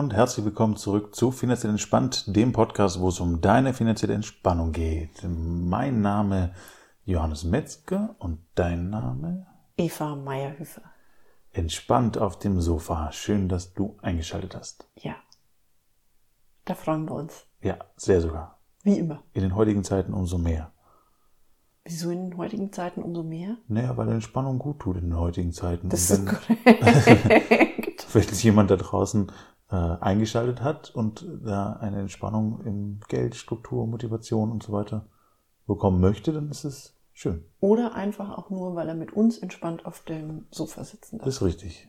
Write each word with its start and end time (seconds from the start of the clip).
und 0.00 0.14
herzlich 0.14 0.46
willkommen 0.46 0.76
zurück 0.76 1.14
zu 1.14 1.30
Finanziell 1.30 1.68
Entspannt, 1.68 2.34
dem 2.34 2.52
Podcast, 2.52 3.00
wo 3.00 3.08
es 3.08 3.20
um 3.20 3.42
deine 3.42 3.74
finanzielle 3.74 4.14
Entspannung 4.14 4.72
geht. 4.72 5.22
Mein 5.28 6.00
Name 6.00 6.54
Johannes 7.04 7.44
Metzger 7.44 8.16
und 8.18 8.38
dein 8.54 8.88
Name? 8.88 9.46
Eva 9.76 10.16
Meierhöfer. 10.16 10.80
Entspannt 11.52 12.16
auf 12.16 12.38
dem 12.38 12.62
Sofa. 12.62 13.12
Schön, 13.12 13.50
dass 13.50 13.74
du 13.74 13.98
eingeschaltet 14.00 14.56
hast. 14.56 14.88
Ja. 14.96 15.16
Da 16.64 16.74
freuen 16.74 17.04
wir 17.04 17.16
uns. 17.16 17.44
Ja, 17.60 17.76
sehr 17.96 18.22
sogar. 18.22 18.58
Wie 18.82 18.98
immer. 18.98 19.22
In 19.34 19.42
den 19.42 19.54
heutigen 19.54 19.84
Zeiten 19.84 20.14
umso 20.14 20.38
mehr. 20.38 20.72
Wieso 21.84 22.08
in 22.08 22.30
den 22.30 22.38
heutigen 22.38 22.72
Zeiten 22.72 23.02
umso 23.02 23.22
mehr? 23.22 23.58
Naja, 23.68 23.94
weil 23.98 24.08
Entspannung 24.08 24.58
gut 24.60 24.78
tut 24.80 24.96
in 24.96 25.10
den 25.10 25.18
heutigen 25.18 25.52
Zeiten. 25.52 25.90
Das 25.90 26.10
ist 26.10 26.24
wenn 26.64 26.86
korrekt. 26.88 28.06
vielleicht 28.08 28.42
jemand 28.42 28.70
da 28.70 28.76
draußen 28.76 29.30
äh, 29.70 29.76
eingeschaltet 29.76 30.62
hat 30.62 30.90
und 30.90 31.26
da 31.44 31.74
eine 31.74 32.00
Entspannung 32.00 32.60
im 32.64 33.00
Geld, 33.08 33.36
Struktur, 33.36 33.86
Motivation 33.86 34.50
und 34.50 34.62
so 34.62 34.72
weiter 34.72 35.06
bekommen 35.66 36.00
möchte, 36.00 36.32
dann 36.32 36.50
ist 36.50 36.64
es 36.64 36.96
schön. 37.12 37.44
Oder 37.60 37.94
einfach 37.94 38.36
auch 38.36 38.50
nur, 38.50 38.74
weil 38.74 38.88
er 38.88 38.94
mit 38.94 39.12
uns 39.12 39.38
entspannt 39.38 39.86
auf 39.86 40.02
dem 40.02 40.46
Sofa 40.50 40.84
sitzen 40.84 41.18
darf. 41.18 41.26
Das 41.26 41.36
ist 41.36 41.42
richtig. 41.42 41.88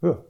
Ja. 0.00 0.24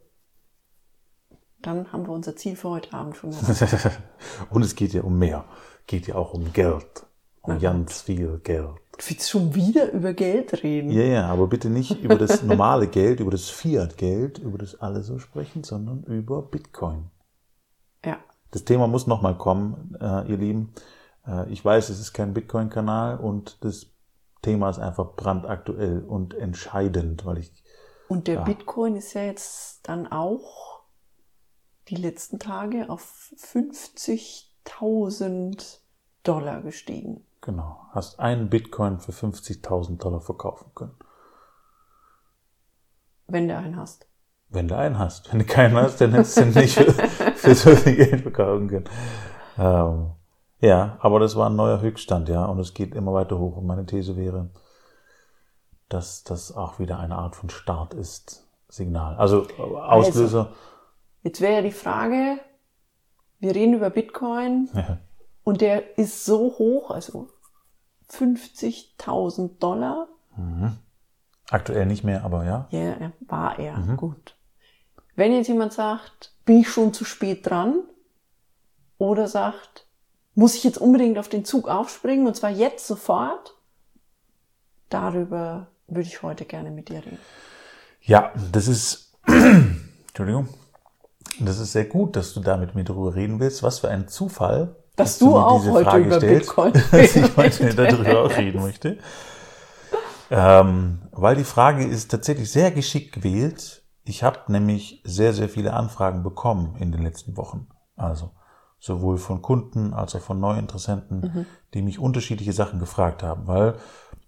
Dann 1.63 1.93
haben 1.93 2.07
wir 2.07 2.13
unser 2.13 2.35
Ziel 2.37 2.57
für 2.57 2.71
heute 2.71 2.93
Abend 2.95 3.17
schon 3.17 3.31
und 4.51 4.63
es 4.63 4.75
geht 4.75 4.93
ja 4.93 5.03
um 5.03 5.19
mehr. 5.19 5.45
Geht 5.87 6.07
ja 6.07 6.15
auch 6.17 6.35
um 6.35 6.53
Geld. 6.53 7.07
Um 7.43 7.59
ganz 7.59 8.03
viel 8.03 8.39
Geld. 8.39 8.90
Du 9.01 9.09
willst 9.09 9.31
schon 9.31 9.55
wieder 9.55 9.93
über 9.93 10.13
Geld 10.13 10.63
reden. 10.63 10.91
Ja, 10.91 11.03
ja, 11.05 11.27
aber 11.29 11.47
bitte 11.47 11.71
nicht 11.71 12.03
über 12.03 12.17
das 12.17 12.43
normale 12.43 12.87
Geld, 12.87 13.21
über 13.21 13.31
das 13.31 13.49
Fiat-Geld, 13.49 14.37
über 14.39 14.59
das 14.59 14.79
alle 14.79 15.03
so 15.03 15.19
sprechen, 15.19 15.65
sondern 15.65 16.03
über 16.05 16.43
Bitcoin. 16.43 17.11
Ja. 18.05 18.19
Das 18.51 18.65
Thema 18.65 18.87
muss 18.89 19.07
nochmal 19.07 19.39
kommen, 19.39 19.97
äh, 19.99 20.29
ihr 20.31 20.37
Lieben. 20.37 20.75
Äh, 21.27 21.51
ich 21.51 21.65
weiß, 21.65 21.89
es 21.89 21.99
ist 21.99 22.13
kein 22.13 22.35
Bitcoin-Kanal 22.35 23.21
und 23.21 23.65
das 23.65 23.87
Thema 24.43 24.69
ist 24.69 24.79
einfach 24.79 25.15
brandaktuell 25.17 26.05
und 26.05 26.35
entscheidend, 26.35 27.25
weil 27.25 27.39
ich, 27.39 27.51
Und 28.09 28.27
der 28.27 28.35
Ja. 28.35 28.45
Bitcoin 28.45 28.97
ist 28.97 29.15
ja 29.15 29.23
jetzt 29.23 29.89
dann 29.89 30.13
auch 30.13 30.83
die 31.89 31.97
letzten 31.97 32.39
Tage 32.39 32.91
auf 32.91 33.33
50.000 33.39 35.79
Dollar 36.23 36.61
gestiegen. 36.61 37.25
Genau, 37.41 37.87
hast 37.91 38.21
einen 38.21 38.51
Bitcoin 38.51 38.99
für 38.99 39.13
50.000 39.13 39.99
Dollar 39.99 40.21
verkaufen 40.21 40.71
können. 40.75 40.95
Wenn 43.27 43.49
du 43.49 43.57
einen 43.57 43.77
hast. 43.77 44.07
Wenn 44.49 44.67
du 44.67 44.77
einen 44.77 44.99
hast. 44.99 45.33
Wenn 45.33 45.39
du 45.39 45.45
keinen 45.45 45.77
hast, 45.77 46.01
dann 46.01 46.13
hättest 46.13 46.37
du 46.37 46.43
ihn 46.43 46.51
nicht 46.51 46.75
für, 46.75 46.93
für 47.35 47.55
so 47.55 47.71
viel 47.77 47.97
Geld 47.97 48.23
verkaufen 48.23 48.69
können. 48.69 48.89
Ähm, 49.57 50.11
ja, 50.61 50.99
aber 51.01 51.21
das 51.21 51.37
war 51.37 51.49
ein 51.49 51.57
neuer 51.57 51.81
Höchststand, 51.81 52.29
ja, 52.29 52.45
und 52.45 52.59
es 52.59 52.75
geht 52.75 52.95
immer 52.95 53.15
weiter 53.15 53.39
hoch. 53.39 53.57
Und 53.57 53.67
meine 53.67 53.87
These 53.87 54.17
wäre, 54.17 54.51
dass 55.89 56.25
das 56.25 56.55
auch 56.55 56.79
wieder 56.79 56.99
eine 56.99 57.17
Art 57.17 57.37
von 57.37 57.49
Start 57.51 57.95
ist, 57.95 58.47
Signal. 58.69 59.17
Also 59.17 59.47
äh, 59.49 59.63
Auslöser. 59.63 60.53
Jetzt 61.23 61.41
wäre 61.41 61.55
ja 61.55 61.63
die 61.63 61.73
Frage, 61.73 62.41
wir 63.39 63.55
reden 63.55 63.75
über 63.75 63.91
Bitcoin 63.91 64.69
Ja, 64.75 64.99
und 65.51 65.61
der 65.61 65.99
ist 65.99 66.25
so 66.25 66.55
hoch, 66.59 66.93
also 66.93 67.29
50.000 68.09 69.59
Dollar. 69.59 70.07
aktuell 71.51 71.87
nicht 71.87 72.05
mehr, 72.05 72.25
aber 72.25 72.45
ja. 72.45 72.69
Ja, 72.71 72.97
ja, 73.01 73.13
war 73.27 73.59
er. 73.59 73.75
Gut. 73.97 74.37
Wenn 75.17 75.33
jetzt 75.33 75.49
jemand 75.49 75.73
sagt, 75.73 76.33
bin 76.45 76.61
ich 76.61 76.69
schon 76.69 76.95
zu 76.95 77.05
spät 77.05 77.51
dran? 77.51 77.83
Oder 78.97 79.27
sagt, 79.27 79.89
muss 80.37 80.55
ich 80.55 80.63
jetzt 80.63 80.79
unbedingt 80.79 81.19
auf 81.19 81.29
den 81.29 81.45
Zug 81.45 81.69
aufspringen 81.69 82.29
und 82.29 82.37
zwar 82.37 82.51
jetzt 82.51 82.87
sofort? 82.87 83.57
Darüber 84.89 85.67
würde 85.89 86.07
ich 86.07 86.23
heute 86.23 86.45
gerne 86.45 86.71
mit 86.71 86.91
dir 86.91 87.05
reden. 87.05 87.19
Ja, 88.03 88.33
das 88.53 88.69
ist, 88.69 89.19
Entschuldigung, 89.27 90.49
das 91.41 91.59
ist 91.59 91.73
sehr 91.73 91.87
gut, 91.87 92.15
dass 92.15 92.35
du 92.35 92.41
da 92.41 92.57
mit 92.57 92.77
mir 92.77 92.85
drüber 92.85 93.17
reden 93.17 93.41
willst. 93.41 93.65
Was 93.65 93.81
für 93.81 93.89
ein 93.89 94.07
Zufall, 94.07 94.77
Dass 95.01 95.19
du 95.19 95.37
auch 95.37 95.65
heute 95.67 95.97
über 95.97 96.21
Bitcoin 96.21 96.73
dass 96.91 97.17
ich 97.17 97.37
heute 97.37 97.75
darüber 97.75 98.25
auch 98.25 98.37
reden 98.37 98.63
möchte. 98.63 98.99
Ähm, 100.31 101.03
weil 101.11 101.37
die 101.37 101.45
Frage 101.45 101.85
ist 101.85 102.11
tatsächlich 102.11 102.51
sehr 102.51 102.71
geschickt 102.71 103.13
gewählt. 103.13 103.83
Ich 104.05 104.23
habe 104.23 104.41
nämlich 104.49 105.03
sehr, 105.05 105.33
sehr 105.33 105.49
viele 105.49 105.73
Anfragen 105.73 106.23
bekommen 106.23 106.77
in 106.79 106.93
den 106.93 107.03
letzten 107.03 107.37
Wochen. 107.37 107.69
Also 107.97 108.31
sowohl 108.79 109.19
von 109.19 109.43
Kunden 109.43 109.93
als 109.93 110.15
auch 110.17 110.21
von 110.21 110.41
Neuinteressenten, 110.41 111.47
die 111.75 111.83
mich 111.83 111.99
unterschiedliche 111.99 112.53
Sachen 112.53 112.79
gefragt 112.79 113.23
haben, 113.23 113.47
weil 113.47 113.75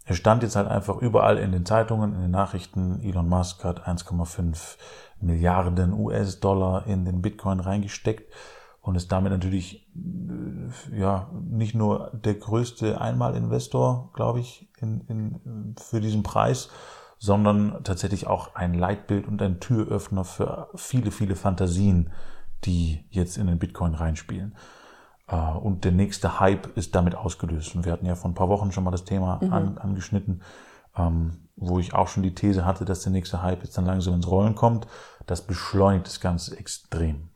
es 0.05 0.17
stand 0.17 0.43
jetzt 0.43 0.57
halt 0.57 0.69
einfach 0.69 0.99
überall 0.99 1.39
in 1.39 1.53
den 1.53 1.65
Zeitungen, 1.65 2.15
in 2.15 2.21
den 2.21 2.31
Nachrichten, 2.31 3.01
Elon 3.03 3.29
Musk 3.29 3.65
hat 3.65 3.87
1,5 3.87 4.77
Milliarden 5.21 5.93
US-Dollar 5.93 6.87
in 6.87 7.05
den 7.05 7.23
Bitcoin 7.23 7.61
reingesteckt 7.61 8.33
und 8.83 8.97
ist 8.97 9.11
damit 9.13 9.33
natürlich 9.33 9.89
äh, 9.97 10.99
ja 10.99 11.31
nicht 11.33 11.75
nur 11.75 12.11
der 12.13 12.35
größte 12.35 13.01
Einmalinvestor, 13.01 14.11
glaube 14.13 14.41
ich, 14.41 14.69
in, 14.79 15.01
in, 15.09 15.75
für 15.81 16.01
diesen 16.01 16.23
Preis, 16.23 16.69
sondern 17.19 17.85
tatsächlich 17.85 18.27
auch 18.27 18.57
ein 18.57 18.75
Leitbild 18.75 19.29
und 19.29 19.41
ein 19.41 19.61
Türöffner 19.61 20.25
für 20.25 20.69
viele, 20.75 21.13
viele 21.13 21.37
Fantasien, 21.37 22.11
die 22.65 23.05
jetzt 23.11 23.39
in 23.39 23.47
den 23.47 23.61
Bitcoin 23.61 23.95
reinspielen. 23.95 24.57
Äh, 25.29 25.37
Und 25.37 25.85
der 25.85 25.93
nächste 25.93 26.41
Hype 26.41 26.77
ist 26.77 26.97
damit 26.97 27.15
ausgelöst. 27.15 27.77
Und 27.77 27.85
wir 27.85 27.93
hatten 27.93 28.07
ja 28.07 28.17
vor 28.17 28.31
ein 28.31 28.35
paar 28.35 28.49
Wochen 28.49 28.73
schon 28.73 28.83
mal 28.83 28.91
das 28.91 29.05
Thema 29.05 29.41
an, 29.51 29.79
angeschnitten, 29.79 30.43
ähm, 30.97 31.49
wo 31.55 31.79
ich 31.79 31.95
auch 31.95 32.09
schon 32.09 32.25
die 32.25 32.35
These 32.35 32.65
hatte, 32.67 32.85
dass 32.85 33.03
der 33.03 33.13
nächste 33.13 33.43
Hype 33.43 33.63
jetzt 33.63 33.79
dann 33.79 33.87
langsam 33.87 34.15
ins 34.15 34.29
Rollen 34.29 34.57
kommt. 34.57 34.89
Das 35.27 35.43
beschleunigt 35.43 36.07
das 36.07 36.21
Ganze 36.21 36.59
extrem. 36.59 37.29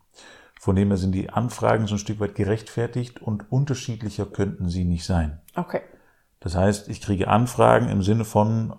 Von 0.67 0.75
dem 0.75 0.89
her 0.89 0.97
sind 0.97 1.13
die 1.13 1.31
Anfragen 1.31 1.87
so 1.87 1.95
ein 1.95 2.01
Stück 2.01 2.19
weit 2.19 2.35
gerechtfertigt 2.35 3.23
und 3.23 3.53
unterschiedlicher 3.53 4.27
könnten 4.27 4.69
sie 4.69 4.83
nicht 4.83 5.05
sein. 5.05 5.41
Okay. 5.55 5.81
Das 6.41 6.57
heißt, 6.57 6.89
ich 6.89 7.01
kriege 7.01 7.29
Anfragen 7.29 7.89
im 7.89 8.03
Sinne 8.03 8.25
von, 8.25 8.75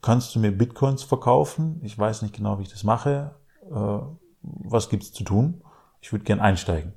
kannst 0.00 0.36
du 0.36 0.38
mir 0.38 0.56
Bitcoins 0.56 1.02
verkaufen? 1.02 1.80
Ich 1.82 1.98
weiß 1.98 2.22
nicht 2.22 2.36
genau, 2.36 2.60
wie 2.60 2.62
ich 2.62 2.68
das 2.68 2.84
mache. 2.84 3.34
Äh, 3.68 3.98
was 4.42 4.90
gibt's 4.90 5.12
zu 5.12 5.24
tun? 5.24 5.64
Ich 6.00 6.12
würde 6.12 6.24
gern 6.24 6.38
einsteigen. 6.38 6.92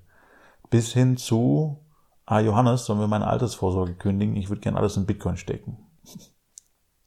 Bis 0.69 0.93
hin 0.93 1.17
zu, 1.17 1.83
ah 2.27 2.41
Johannes, 2.41 2.85
sollen 2.85 2.99
wir 2.99 3.07
meine 3.07 3.25
Altersvorsorge 3.25 3.95
kündigen? 3.95 4.35
Ich 4.35 4.49
würde 4.49 4.61
gern 4.61 4.77
alles 4.77 4.97
in 4.97 5.07
Bitcoin 5.07 5.37
stecken. 5.37 5.79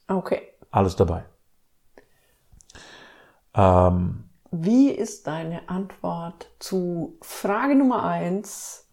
Okay. 0.08 0.42
Alles 0.72 0.96
dabei. 0.96 1.26
Ähm, 3.54 4.23
Wie 4.56 4.90
ist 4.90 5.26
deine 5.26 5.68
Antwort 5.68 6.48
zu 6.60 7.18
Frage 7.22 7.74
Nummer 7.74 8.04
eins? 8.04 8.88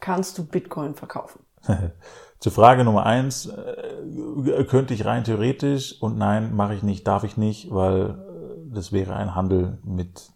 Kannst 0.00 0.36
du 0.38 0.44
Bitcoin 0.44 0.96
verkaufen? 0.96 1.44
Zur 2.40 2.50
Frage 2.50 2.82
Nummer 2.82 3.06
eins, 3.06 3.46
äh, 3.46 4.64
könnte 4.64 4.94
ich 4.94 5.04
rein 5.04 5.22
theoretisch 5.22 6.02
und 6.02 6.18
nein, 6.18 6.56
mache 6.56 6.74
ich 6.74 6.82
nicht, 6.82 7.06
darf 7.06 7.22
ich 7.22 7.36
nicht, 7.36 7.70
weil 7.70 8.10
äh, 8.10 8.74
das 8.74 8.90
wäre 8.90 9.14
ein 9.14 9.36
Handel 9.36 9.78
mit 9.84 10.32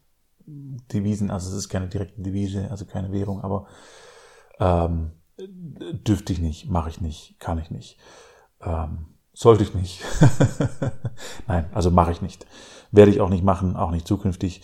Devisen, 0.46 1.32
also 1.32 1.50
es 1.50 1.56
ist 1.56 1.68
keine 1.68 1.88
direkte 1.88 2.22
Devise, 2.22 2.70
also 2.70 2.84
keine 2.84 3.10
Währung, 3.10 3.40
aber 3.40 3.66
ähm, 4.60 5.10
dürfte 5.38 6.32
ich 6.32 6.38
nicht, 6.38 6.70
mache 6.70 6.90
ich 6.90 7.00
nicht, 7.00 7.40
kann 7.40 7.58
ich 7.58 7.72
nicht, 7.72 7.98
ähm, 8.60 9.15
sollte 9.36 9.64
ich 9.64 9.74
nicht. 9.74 10.02
nein, 11.46 11.66
also 11.74 11.90
mache 11.90 12.10
ich 12.10 12.22
nicht. 12.22 12.46
Werde 12.90 13.10
ich 13.10 13.20
auch 13.20 13.28
nicht 13.28 13.44
machen, 13.44 13.76
auch 13.76 13.90
nicht 13.90 14.08
zukünftig. 14.08 14.62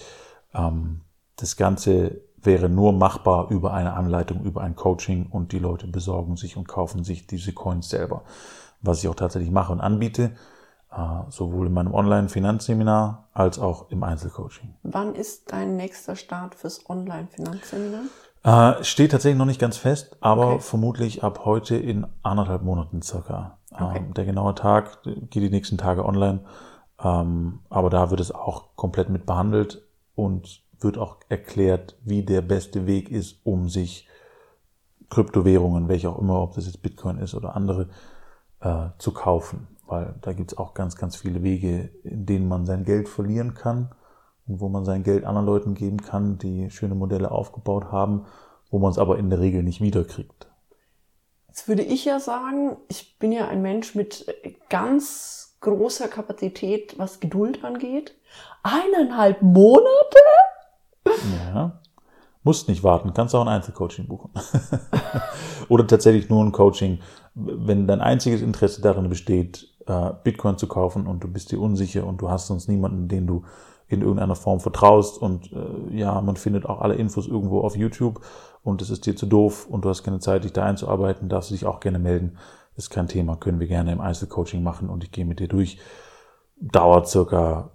Ähm, 0.55 1.03
das 1.37 1.57
Ganze 1.57 2.23
wäre 2.39 2.71
nur 2.71 2.93
machbar 2.93 3.51
über 3.51 3.75
eine 3.75 3.93
Anleitung, 3.93 4.43
über 4.45 4.63
ein 4.63 4.75
Coaching 4.75 5.27
und 5.27 5.53
die 5.53 5.59
Leute 5.59 5.87
besorgen 5.87 6.37
sich 6.37 6.57
und 6.57 6.69
kaufen 6.69 7.05
sich 7.05 7.27
diese 7.27 7.53
Coins 7.53 7.91
selber. 7.91 8.25
Was 8.81 9.01
ich 9.01 9.09
auch 9.09 9.15
tatsächlich 9.15 9.51
mache 9.51 9.73
und 9.73 9.81
anbiete, 9.81 10.33
äh, 10.91 10.97
sowohl 11.29 11.67
in 11.67 11.75
meinem 11.75 11.93
Online-Finanzseminar 11.93 13.29
als 13.35 13.59
auch 13.59 13.91
im 13.91 14.03
Einzelcoaching. 14.03 14.75
Wann 14.85 15.15
ist 15.15 15.53
dein 15.53 15.77
nächster 15.77 16.17
Start 16.17 16.55
fürs 16.55 16.89
Online-Finanzseminar? 16.89 18.05
Äh, 18.45 18.83
steht 18.83 19.13
tatsächlich 19.13 19.39
noch 19.39 19.47
nicht 19.47 19.61
ganz 19.61 19.77
fest, 19.77 20.17
aber 20.21 20.55
Okay. 20.55 20.61
vermutlich 20.61 21.23
ab 21.23 21.45
heute 21.45 21.77
in 21.77 22.07
anderthalb 22.23 22.63
Monaten 22.63 23.01
circa. 23.01 23.59
Okay. 23.71 23.99
Ähm, 23.99 24.15
der 24.15 24.25
genaue 24.25 24.55
Tag 24.55 25.03
geht 25.05 25.43
die 25.43 25.51
nächsten 25.51 25.79
Tage 25.79 26.05
online, 26.05 26.41
ähm, 27.03 27.61
aber 27.71 27.89
da 27.89 28.11
wird 28.11 28.21
es 28.21 28.33
auch 28.33 28.75
komplett 28.75 29.11
mit 29.11 29.27
behandelt 29.27 29.83
und 30.17 30.63
wird 30.81 30.99
auch 30.99 31.19
erklärt, 31.29 31.97
wie 32.05 32.25
der 32.25 32.43
beste 32.43 32.87
Weg 32.87 33.11
ist, 33.11 33.41
um 33.45 33.69
sich 33.69 34.09
Kryptowährungen, 35.09 35.89
welche 35.89 36.11
auch 36.11 36.19
immer, 36.19 36.41
ob 36.43 36.55
das 36.55 36.67
jetzt 36.67 36.83
Bitcoin 36.83 37.19
ist 37.19 37.35
oder 37.35 37.55
andere, 37.55 37.91
äh, 38.61 38.89
zu 38.99 39.13
kaufen. 39.13 39.69
Weil 39.87 40.15
da 40.21 40.33
gibt's 40.33 40.57
auch 40.59 40.75
ganz, 40.75 40.97
ganz 40.97 41.15
viele 41.17 41.43
Wege, 41.45 41.91
in 42.03 42.27
denen 42.27 42.49
man 42.49 42.67
sein 42.67 42.85
Geld 42.85 43.09
verlieren 43.09 43.55
kann 43.55 43.91
und 44.47 44.61
wo 44.61 44.69
man 44.69 44.85
sein 44.85 45.03
Geld 45.03 45.25
anderen 45.25 45.47
Leuten 45.47 45.75
geben 45.75 45.99
kann, 45.99 46.39
die 46.39 46.71
schöne 46.71 46.95
Modelle 46.95 47.31
aufgebaut 47.31 47.93
haben, 47.93 48.27
wo 48.71 48.79
man 48.79 48.91
es 48.91 48.99
aber 48.99 49.19
in 49.19 49.31
der 49.31 49.41
Regel 49.41 49.63
nicht 49.63 49.81
wiederkriegt. 49.81 50.49
Jetzt 51.49 51.69
würde 51.69 51.83
ich 51.83 52.05
ja 52.05 52.19
sagen, 52.19 52.77
ich 52.89 53.19
bin 53.19 53.31
ja 53.31 53.49
ein 53.49 53.61
Mensch 53.61 53.95
mit 53.95 54.27
ganz 54.71 55.59
großer 55.61 56.09
Kapazität, 56.09 56.99
was 56.99 57.21
Geduld 57.21 57.65
angeht. 57.65 58.15
Eineinhalb 58.63 59.43
Monate? 59.43 60.19
Ja. 61.47 61.81
Musst 62.45 62.69
nicht 62.69 62.83
warten, 62.83 63.15
kannst 63.15 63.35
auch 63.35 63.43
ein 63.43 63.49
Einzelcoaching 63.49 64.09
buchen. 64.09 64.31
Oder 65.69 65.87
tatsächlich 65.87 66.29
nur 66.29 66.43
ein 66.43 66.51
Coaching, 66.51 66.99
wenn 67.35 67.87
dein 67.87 68.01
einziges 68.01 68.43
Interesse 68.43 68.83
darin 68.83 69.09
besteht, 69.09 69.69
äh, 69.87 70.11
Bitcoin 70.25 70.59
zu 70.59 70.67
kaufen 70.67 71.07
und 71.07 71.23
du 71.23 71.29
bist 71.29 71.53
dir 71.53 71.61
unsicher 71.61 72.05
und 72.05 72.21
du 72.21 72.31
hast 72.31 72.49
sonst 72.49 72.69
niemanden, 72.69 73.07
den 73.07 73.27
du 73.27 73.45
in 73.93 74.03
irgendeiner 74.03 74.35
Form 74.35 74.61
vertraust 74.61 75.21
und 75.21 75.53
äh, 75.53 75.97
ja, 75.97 76.21
man 76.21 76.37
findet 76.37 76.67
auch 76.67 76.81
alle 76.81 76.95
Infos 76.95 77.27
irgendwo 77.27 77.61
auf 77.61 77.77
YouTube 77.77 78.21
und 78.63 78.83
es 78.83 78.91
ist 78.91 79.07
dir 79.07 79.17
zu 79.17 79.27
doof 79.27 79.67
und 79.69 79.85
du 79.85 79.89
hast 79.89 80.03
keine 80.03 80.21
Zeit, 80.21 80.45
dich 80.45 80.53
da 80.53 80.65
einzuarbeiten, 80.65 81.29
darfst 81.29 81.51
du 81.51 81.55
dich 81.55 81.67
auch 81.67 81.81
gerne 81.81 81.99
melden. 81.99 82.39
Ist 82.75 82.91
kein 82.91 83.09
Thema, 83.09 83.37
können 83.37 83.61
wir 83.61 83.67
gerne 83.67 83.93
im 83.93 84.01
Einzelcoaching 84.01 84.63
machen 84.63 84.89
und 84.89 85.05
ich 85.05 85.13
gehe 85.13 85.27
mit 85.27 85.41
dir 85.41 85.49
durch. 85.49 85.79
Dauert 86.57 87.09
circa 87.09 87.73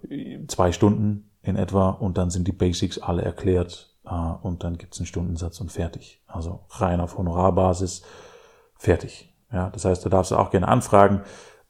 zwei 0.48 0.72
Stunden 0.72 1.30
in 1.42 1.56
etwa 1.56 1.90
und 1.90 2.18
dann 2.18 2.30
sind 2.30 2.48
die 2.48 2.52
Basics 2.52 2.98
alle 2.98 3.22
erklärt 3.22 3.94
äh, 4.04 4.14
und 4.42 4.64
dann 4.64 4.78
gibt's 4.78 4.98
einen 4.98 5.06
Stundensatz 5.06 5.60
und 5.60 5.70
fertig. 5.70 6.22
Also 6.26 6.60
rein 6.70 7.00
auf 7.00 7.18
Honorarbasis, 7.18 8.02
fertig. 8.76 9.34
Ja, 9.52 9.70
das 9.70 9.84
heißt, 9.84 10.04
da 10.04 10.10
darfst 10.10 10.32
du 10.32 10.36
auch 10.36 10.50
gerne 10.50 10.68
anfragen. 10.68 11.22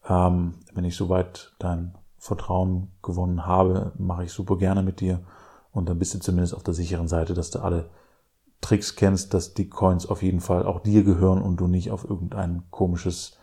Ähm, 0.08 0.54
wenn 0.72 0.84
ich 0.84 0.96
soweit 0.96 1.52
dein 1.58 1.97
Vertrauen 2.18 2.92
gewonnen 3.02 3.46
habe, 3.46 3.92
mache 3.98 4.24
ich 4.24 4.32
super 4.32 4.58
gerne 4.58 4.82
mit 4.82 5.00
dir. 5.00 5.24
Und 5.72 5.88
dann 5.88 5.98
bist 5.98 6.14
du 6.14 6.18
zumindest 6.18 6.54
auf 6.54 6.62
der 6.62 6.74
sicheren 6.74 7.08
Seite, 7.08 7.34
dass 7.34 7.50
du 7.50 7.60
alle 7.60 7.90
Tricks 8.60 8.96
kennst, 8.96 9.34
dass 9.34 9.54
die 9.54 9.68
Coins 9.68 10.06
auf 10.06 10.22
jeden 10.22 10.40
Fall 10.40 10.66
auch 10.66 10.80
dir 10.80 11.04
gehören 11.04 11.40
und 11.40 11.58
du 11.58 11.68
nicht 11.68 11.90
auf 11.90 12.04
irgendein 12.04 12.64
komisches 12.70 13.38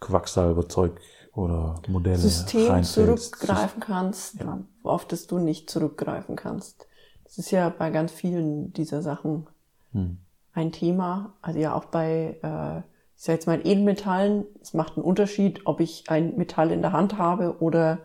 Quacksalberzeug 0.00 1.00
oder 1.34 1.80
Modelle 1.88 2.18
System 2.18 2.82
zurückgreifen 2.82 3.80
kannst, 3.80 4.40
ja. 4.40 4.60
auf 4.82 5.06
das 5.06 5.26
du 5.26 5.38
nicht 5.38 5.70
zurückgreifen 5.70 6.36
kannst. 6.36 6.86
Das 7.24 7.38
ist 7.38 7.50
ja 7.50 7.68
bei 7.68 7.90
ganz 7.90 8.10
vielen 8.12 8.72
dieser 8.72 9.02
Sachen 9.02 9.46
hm. 9.92 10.18
ein 10.52 10.72
Thema. 10.72 11.34
Also 11.40 11.60
ja 11.60 11.74
auch 11.74 11.84
bei, 11.86 12.38
äh, 12.42 12.82
ich 13.20 13.26
sage 13.26 13.36
jetzt 13.36 13.46
mal 13.46 13.60
Edelmetallen, 13.66 14.46
es 14.62 14.72
macht 14.72 14.96
einen 14.96 15.04
Unterschied, 15.04 15.66
ob 15.66 15.80
ich 15.80 16.04
ein 16.08 16.38
Metall 16.38 16.70
in 16.70 16.80
der 16.80 16.92
Hand 16.92 17.18
habe 17.18 17.58
oder 17.60 17.98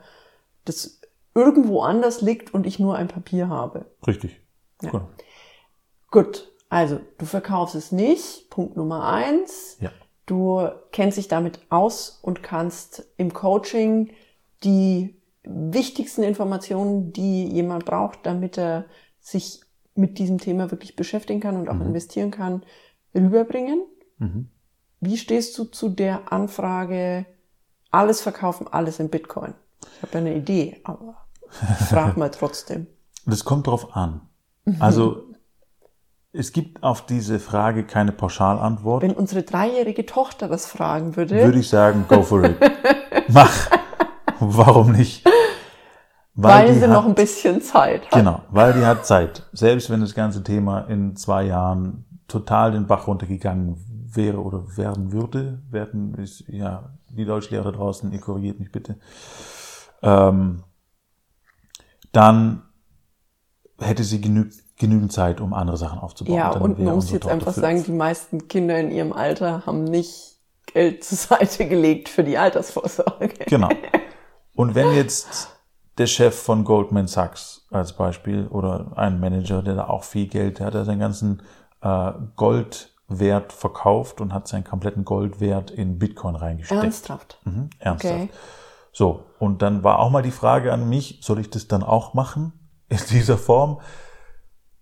das 0.66 1.00
irgendwo 1.34 1.84
anders 1.84 2.20
liegt 2.20 2.54
und 2.54 2.68
ich 2.68 2.80
nur 2.80 2.98
ein 2.98 3.08
Papier 3.08 3.48
habe. 3.48 3.86
Richtig. 4.06 4.42
Ja. 4.82 4.90
Genau. 4.90 5.10
Gut, 6.12 6.52
also 6.68 7.00
du 7.18 7.26
verkaufst 7.26 7.76
es 7.76 7.94
nicht. 7.94 8.50
Punkt 8.50 8.76
Nummer 8.76 9.08
eins. 9.08 9.78
Ja. 9.80 9.90
Du 10.26 10.68
kennst 10.92 11.18
dich 11.18 11.30
damit 11.30 11.62
aus 11.70 12.20
und 12.22 12.44
kannst 12.44 13.08
im 13.16 13.32
Coaching 13.32 14.12
die 14.66 15.16
wichtigsten 15.44 16.24
Informationen, 16.24 17.14
die 17.14 17.48
jemand 17.48 17.86
braucht, 17.86 18.26
damit 18.26 18.58
er 18.58 18.84
sich 19.22 19.62
mit 19.94 20.20
diesem 20.20 20.40
Thema 20.40 20.72
wirklich 20.72 20.98
beschäftigen 20.98 21.40
kann 21.40 21.56
und 21.56 21.70
auch 21.70 21.76
mhm. 21.76 21.84
investieren 21.84 22.32
kann, 22.32 22.64
rüberbringen. 23.16 23.82
Mhm. 24.18 24.50
Wie 25.00 25.18
stehst 25.18 25.58
du 25.58 25.66
zu 25.66 25.90
der 25.90 26.32
Anfrage, 26.32 27.26
alles 27.92 28.22
verkaufen, 28.22 28.68
alles 28.68 29.00
in 29.00 29.10
Bitcoin? 29.10 29.54
Ich 29.98 30.02
habe 30.02 30.14
ja 30.14 30.20
eine 30.20 30.36
Idee, 30.36 30.82
aber 30.84 31.16
frag 31.90 32.18
mal 32.18 32.32
trotzdem. 32.32 32.88
Das 33.28 33.44
kommt 33.44 33.66
drauf 33.66 33.96
an. 33.96 34.22
Also 34.80 35.24
es 36.32 36.52
gibt 36.52 36.84
auf 36.84 37.08
diese 37.08 37.40
Frage 37.40 37.84
keine 37.84 38.12
Pauschalantwort. 38.12 39.02
Wenn 39.02 39.14
unsere 39.14 39.42
dreijährige 39.42 40.06
Tochter 40.06 40.48
das 40.48 40.68
fragen 40.68 41.16
würde. 41.16 41.44
Würde 41.44 41.58
ich 41.58 41.70
sagen, 41.70 42.06
go 42.08 42.22
for 42.22 42.44
it. 42.44 42.56
Mach. 43.30 43.72
Warum 44.40 44.92
nicht? 44.92 45.26
Weil, 46.36 46.68
weil 46.68 46.74
sie 46.76 46.84
hat, 46.84 46.90
noch 46.90 47.06
ein 47.06 47.16
bisschen 47.16 47.62
Zeit 47.62 48.04
hat. 48.04 48.12
Genau, 48.12 48.42
weil 48.50 48.74
die 48.74 48.86
hat 48.86 49.06
Zeit. 49.06 49.44
Selbst 49.54 49.90
wenn 49.90 50.02
das 50.02 50.14
ganze 50.14 50.44
Thema 50.44 50.82
in 50.82 51.16
zwei 51.16 51.46
Jahren 51.46 52.06
total 52.28 52.74
den 52.74 52.86
Bach 52.86 53.08
runtergegangen 53.08 53.78
wäre 54.16 54.42
oder 54.42 54.78
werden 54.78 55.12
würde, 55.12 55.62
werden 55.70 56.16
ist, 56.16 56.46
ja, 56.48 56.98
die 57.10 57.26
Deutschlehrer 57.26 57.72
da 57.72 57.72
draußen, 57.72 58.12
ihr 58.12 58.20
korrigiert 58.20 58.60
mich 58.60 58.72
bitte, 58.72 58.98
ähm, 60.02 60.64
dann 62.12 62.64
hätte 63.80 64.04
sie 64.04 64.22
genügend 64.22 64.66
genügend 64.78 65.12
Zeit, 65.12 65.42
um 65.42 65.54
andere 65.54 65.78
Sachen 65.78 66.00
aufzubauen. 66.00 66.36
Ja, 66.36 66.52
und 66.52 66.80
man 66.80 66.96
muss 66.96 67.12
jetzt 67.12 67.24
Tochter 67.24 67.34
einfach 67.34 67.54
sagen, 67.54 67.84
die 67.84 67.92
meisten 67.92 68.48
Kinder 68.48 68.78
in 68.80 68.92
ihrem 68.92 69.14
Alter 69.14 69.66
haben 69.66 69.86
nicht 69.86 70.40
Geld 70.66 71.04
zur 71.04 71.18
Seite 71.18 71.68
gelegt 71.68 72.10
für 72.10 72.24
die 72.24 72.38
Altersvorsorge. 72.38 73.46
Genau. 73.48 73.70
Und 74.56 74.74
wenn 74.74 74.94
jetzt 74.94 75.50
der 75.98 76.08
Chef 76.08 76.34
von 76.34 76.64
Goldman 76.64 77.08
Sachs 77.08 77.68
als 77.72 77.94
Beispiel 77.94 78.48
oder 78.48 78.94
ein 78.96 79.20
Manager, 79.20 79.62
der 79.62 79.76
da 79.76 79.88
auch 79.88 80.04
viel 80.04 80.28
Geld, 80.28 80.60
der 80.60 80.68
hat 80.68 80.74
ja 80.74 80.86
seinen 80.86 81.00
ganzen 81.00 81.42
äh, 81.82 82.12
Goldwert 83.08 83.54
verkauft 83.54 84.22
und 84.22 84.34
hat 84.34 84.48
seinen 84.48 84.64
kompletten 84.64 85.06
Goldwert 85.06 85.72
in 85.72 86.00
Bitcoin 86.00 86.36
reingesteckt. 86.36 86.84
Ernsthaft? 86.84 87.40
Mhm, 87.46 87.70
ernsthaft. 87.80 88.14
Okay. 88.14 88.30
So, 88.92 89.26
und 89.40 89.62
dann 89.62 89.84
war 89.84 90.00
auch 90.00 90.10
mal 90.10 90.24
die 90.24 90.32
Frage 90.32 90.72
an 90.72 90.90
mich, 90.90 91.20
soll 91.22 91.40
ich 91.40 91.50
das 91.50 91.68
dann 91.68 91.84
auch 91.84 92.14
machen 92.14 92.54
in 92.90 93.00
dieser 93.12 93.38
Form? 93.38 93.80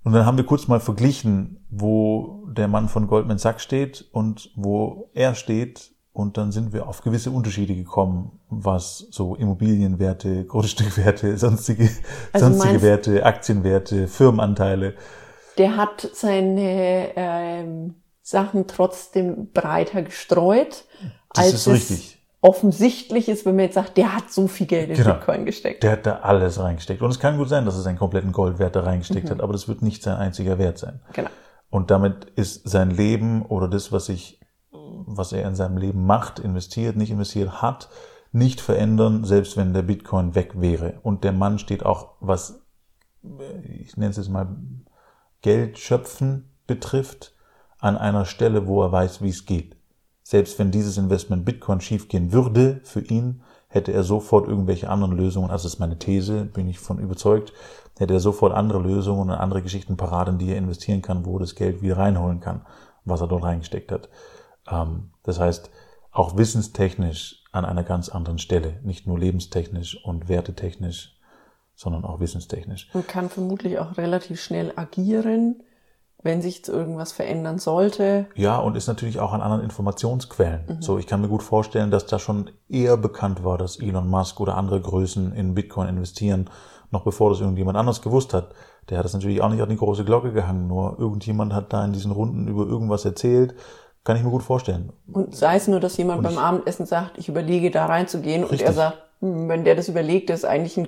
Und 0.04 0.14
dann 0.14 0.26
haben 0.26 0.38
wir 0.38 0.46
kurz 0.46 0.68
mal 0.68 0.80
verglichen, 0.80 1.66
wo 1.70 2.46
der 2.48 2.68
Mann 2.68 2.90
von 2.90 3.08
Goldman 3.08 3.38
Sachs 3.38 3.64
steht 3.64 4.06
und 4.12 4.52
wo 4.56 5.10
er 5.14 5.34
steht. 5.34 5.92
Und 6.12 6.38
dann 6.38 6.52
sind 6.52 6.74
wir 6.74 6.88
auf 6.88 7.02
gewisse 7.02 7.32
Unterschiede 7.32 7.74
gekommen, 7.74 8.40
was 8.50 9.08
so 9.10 9.36
Immobilienwerte, 9.36 10.46
Grundstückwerte, 10.48 11.38
sonstige, 11.38 11.90
also 12.34 12.48
sonstige 12.48 12.82
Werte, 12.84 13.26
Aktienwerte, 13.26 14.08
Firmenanteile. 14.08 14.94
Der 15.58 15.78
hat 15.78 16.08
seine 16.14 17.16
ähm, 17.16 17.96
Sachen 18.24 18.66
trotzdem 18.66 19.52
breiter 19.52 20.02
gestreut. 20.02 20.86
Das 21.34 21.46
als 21.46 21.54
ist 21.54 21.68
richtig 21.68 22.24
offensichtlich 22.44 23.30
ist, 23.30 23.46
wenn 23.46 23.56
man 23.56 23.66
jetzt 23.66 23.76
sagt, 23.76 23.96
der 23.96 24.14
hat 24.14 24.30
so 24.30 24.48
viel 24.48 24.68
Geld 24.68 24.90
in 24.90 24.98
genau. 24.98 25.14
Bitcoin 25.14 25.46
gesteckt. 25.46 25.82
Der 25.82 25.94
hat 25.94 26.06
da 26.06 26.18
alles 26.20 26.60
reingesteckt. 26.60 27.02
Und 27.02 27.10
es 27.10 27.20
kann 27.20 27.38
gut 27.38 27.48
sein, 27.48 27.66
dass 27.66 27.76
er 27.76 27.82
seinen 27.82 27.98
kompletten 27.98 28.34
Goldwert 28.34 28.76
da 28.76 28.82
reingesteckt 28.82 29.28
mhm. 29.28 29.32
hat, 29.32 29.42
aber 29.42 29.54
das 29.54 29.70
wird 29.70 29.82
nicht 29.82 30.04
sein 30.04 30.18
einziger 30.18 30.58
Wert 30.60 30.78
sein. 30.78 31.00
Genau. 31.14 31.30
Und 31.70 31.90
damit 31.90 32.26
ist 32.36 32.68
sein 32.68 32.92
Leben 32.92 33.44
oder 33.44 33.70
das, 33.70 33.94
was 33.94 34.10
ich, 34.10 34.42
was 34.72 35.32
er 35.32 35.48
in 35.48 35.56
seinem 35.56 35.78
Leben 35.78 36.06
macht, 36.06 36.38
investiert, 36.38 36.98
nicht 36.98 37.12
investiert 37.12 37.62
hat, 37.62 37.88
nicht 38.34 38.60
verändern, 38.60 39.24
selbst 39.24 39.56
wenn 39.56 39.74
der 39.74 39.84
Bitcoin 39.84 40.36
weg 40.36 40.60
wäre. 40.60 41.00
Und 41.02 41.24
der 41.24 41.32
Mann 41.32 41.60
steht 41.60 41.86
auch, 41.86 42.16
was, 42.20 42.62
ich 43.64 43.96
nenne 43.96 44.12
es 44.12 44.18
jetzt 44.18 44.30
mal, 44.30 44.50
Geld 45.42 45.80
schöpfen 45.80 46.50
betrifft, 46.68 47.34
an 47.84 47.98
einer 47.98 48.24
Stelle, 48.24 48.66
wo 48.66 48.82
er 48.82 48.94
weiß, 48.94 49.22
wie 49.22 49.30
es 49.30 49.46
geht. 49.46 49.76
Selbst 50.24 50.58
wenn 50.58 50.72
dieses 50.72 50.98
Investment 50.98 51.44
Bitcoin 51.44 51.82
schiefgehen 51.82 52.32
würde 52.32 52.80
für 52.84 53.02
ihn, 53.02 53.44
hätte 53.68 53.92
er 53.92 54.04
sofort 54.04 54.48
irgendwelche 54.48 54.90
anderen 54.90 55.18
Lösungen, 55.18 55.50
also 55.50 55.64
das 55.64 55.74
ist 55.74 55.80
meine 55.80 56.00
These, 56.00 56.46
bin 56.46 56.70
ich 56.70 56.80
von 56.80 56.98
überzeugt, 56.98 57.52
hätte 57.98 58.14
er 58.14 58.22
sofort 58.22 58.54
andere 58.54 58.80
Lösungen 58.80 59.30
und 59.30 59.32
andere 59.32 59.62
Geschichten 59.62 59.98
parat, 59.98 60.30
in 60.30 60.38
die 60.38 60.50
er 60.50 60.58
investieren 60.58 61.02
kann, 61.02 61.26
wo 61.26 61.36
er 61.36 61.42
das 61.42 61.56
Geld 61.56 61.82
wieder 61.82 61.98
reinholen 61.98 62.40
kann, 62.40 62.62
was 63.04 63.20
er 63.20 63.28
dort 63.28 63.44
reingesteckt 63.44 63.92
hat. 63.92 64.08
Ähm, 64.72 65.12
das 65.24 65.42
heißt, 65.42 65.70
auch 66.12 66.38
wissenstechnisch 66.38 67.44
an 67.52 67.66
einer 67.66 67.84
ganz 67.84 68.08
anderen 68.08 68.40
Stelle, 68.40 68.80
nicht 68.84 69.08
nur 69.08 69.20
lebenstechnisch 69.20 70.02
und 70.06 70.30
wertetechnisch, 70.30 71.20
sondern 71.76 72.06
auch 72.06 72.22
wissenstechnisch. 72.22 72.90
Man 72.94 73.06
kann 73.06 73.30
vermutlich 73.30 73.78
auch 73.78 73.98
relativ 73.98 74.42
schnell 74.42 74.72
agieren, 74.78 75.64
wenn 76.24 76.42
sich 76.42 76.68
irgendwas 76.68 77.12
verändern 77.12 77.60
sollte. 77.60 78.28
Ja, 78.36 78.58
und 78.58 78.78
ist 78.78 78.88
natürlich 78.88 79.20
auch 79.20 79.34
an 79.34 79.42
anderen 79.42 79.62
Informationsquellen. 79.62 80.62
Mhm. 80.68 80.82
So, 80.82 80.98
ich 80.98 81.06
kann 81.06 81.22
mir 81.22 81.28
gut 81.28 81.44
vorstellen, 81.44 81.92
dass 81.92 82.06
da 82.06 82.18
schon 82.18 82.50
eher 82.70 82.96
bekannt 82.96 83.44
war, 83.44 83.58
dass 83.58 83.78
Elon 83.80 84.10
Musk 84.10 84.40
oder 84.40 84.56
andere 84.56 84.82
Größen 84.82 85.34
in 85.34 85.54
Bitcoin 85.54 85.90
investieren, 85.90 86.50
noch 86.92 87.04
bevor 87.04 87.30
das 87.30 87.42
irgendjemand 87.42 87.78
anders 87.78 88.02
gewusst 88.02 88.34
hat. 88.34 88.54
Der 88.90 88.98
hat 88.98 89.06
das 89.06 89.14
natürlich 89.14 89.42
auch 89.42 89.50
nicht 89.50 89.62
an 89.62 89.70
die 89.70 89.76
große 89.76 90.06
Glocke 90.06 90.32
gehangen, 90.32 90.68
nur 90.68 90.98
irgendjemand 90.98 91.54
hat 91.54 91.74
da 91.74 91.84
in 91.84 91.92
diesen 91.92 92.12
Runden 92.12 92.48
über 92.48 92.66
irgendwas 92.66 93.04
erzählt. 93.04 93.56
Kann 94.06 94.18
ich 94.18 94.24
mir 94.24 94.32
gut 94.32 94.44
vorstellen. 94.44 94.92
Und 95.12 95.36
sei 95.36 95.56
es 95.56 95.68
nur, 95.68 95.80
dass 95.80 95.96
jemand 95.98 96.20
und 96.20 96.24
beim 96.24 96.38
Abendessen 96.38 96.86
sagt, 96.86 97.18
ich 97.18 97.30
überlege 97.30 97.72
da 97.72 97.86
reinzugehen 97.86 98.44
richtig. 98.44 98.62
und 98.62 98.68
er 98.68 98.74
sagt, 98.74 98.98
hm, 99.20 99.50
wenn 99.50 99.64
der 99.64 99.76
das 99.76 99.88
überlegt, 99.88 100.30
ist 100.30 100.46
eigentlich 100.46 100.78
ein, 100.78 100.88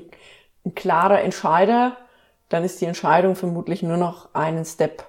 ein 0.65 0.75
klarer 0.75 1.21
Entscheider, 1.21 1.95
dann 2.49 2.63
ist 2.63 2.79
die 2.81 2.85
Entscheidung 2.85 3.35
vermutlich 3.35 3.83
nur 3.83 3.97
noch 3.97 4.33
einen 4.33 4.65
Step 4.65 5.05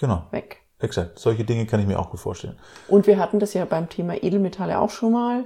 Genau. 0.00 0.24
Weg. 0.30 0.62
Exakt. 0.78 1.18
Solche 1.18 1.44
Dinge 1.44 1.66
kann 1.66 1.78
ich 1.78 1.86
mir 1.86 1.98
auch 1.98 2.10
gut 2.10 2.20
vorstellen. 2.20 2.58
Und 2.88 3.06
wir 3.06 3.18
hatten 3.18 3.38
das 3.38 3.52
ja 3.52 3.66
beim 3.66 3.90
Thema 3.90 4.22
Edelmetalle 4.22 4.80
auch 4.80 4.88
schon 4.88 5.12
mal. 5.12 5.44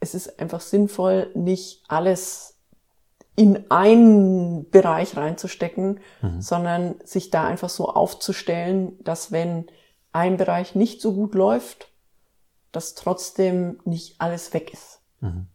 Es 0.00 0.14
ist 0.14 0.40
einfach 0.40 0.62
sinnvoll, 0.62 1.30
nicht 1.34 1.84
alles 1.88 2.58
in 3.36 3.70
einen 3.70 4.68
Bereich 4.70 5.16
reinzustecken, 5.16 6.00
sondern 6.38 6.96
sich 7.04 7.30
da 7.30 7.46
einfach 7.46 7.70
so 7.70 7.88
aufzustellen, 7.88 9.02
dass 9.04 9.32
wenn 9.32 9.66
ein 10.12 10.36
Bereich 10.36 10.74
nicht 10.74 11.00
so 11.00 11.14
gut 11.14 11.34
läuft, 11.34 11.92
dass 12.72 12.94
trotzdem 12.94 13.80
nicht 13.84 14.20
alles 14.20 14.52
weg 14.52 14.72
ist. 14.72 15.00
Ja. 15.20 15.46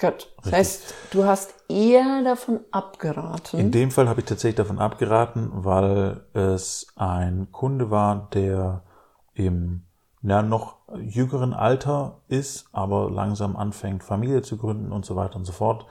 Gut. 0.00 0.32
Das 0.38 0.46
Richtig. 0.46 0.52
heißt, 0.52 0.94
du 1.10 1.24
hast 1.24 1.54
eher 1.68 2.22
davon 2.24 2.60
abgeraten. 2.70 3.60
In 3.60 3.70
dem 3.70 3.90
Fall 3.90 4.08
habe 4.08 4.20
ich 4.20 4.26
tatsächlich 4.26 4.56
davon 4.56 4.78
abgeraten, 4.78 5.50
weil 5.52 6.24
es 6.32 6.86
ein 6.96 7.52
Kunde 7.52 7.90
war, 7.90 8.30
der 8.32 8.82
im 9.34 9.82
ja, 10.22 10.42
noch 10.42 10.76
jüngeren 10.98 11.52
Alter 11.52 12.22
ist, 12.28 12.68
aber 12.72 13.10
langsam 13.10 13.56
anfängt, 13.56 14.02
Familie 14.02 14.42
zu 14.42 14.56
gründen 14.56 14.92
und 14.92 15.04
so 15.04 15.16
weiter 15.16 15.36
und 15.36 15.44
so 15.44 15.52
fort. 15.52 15.86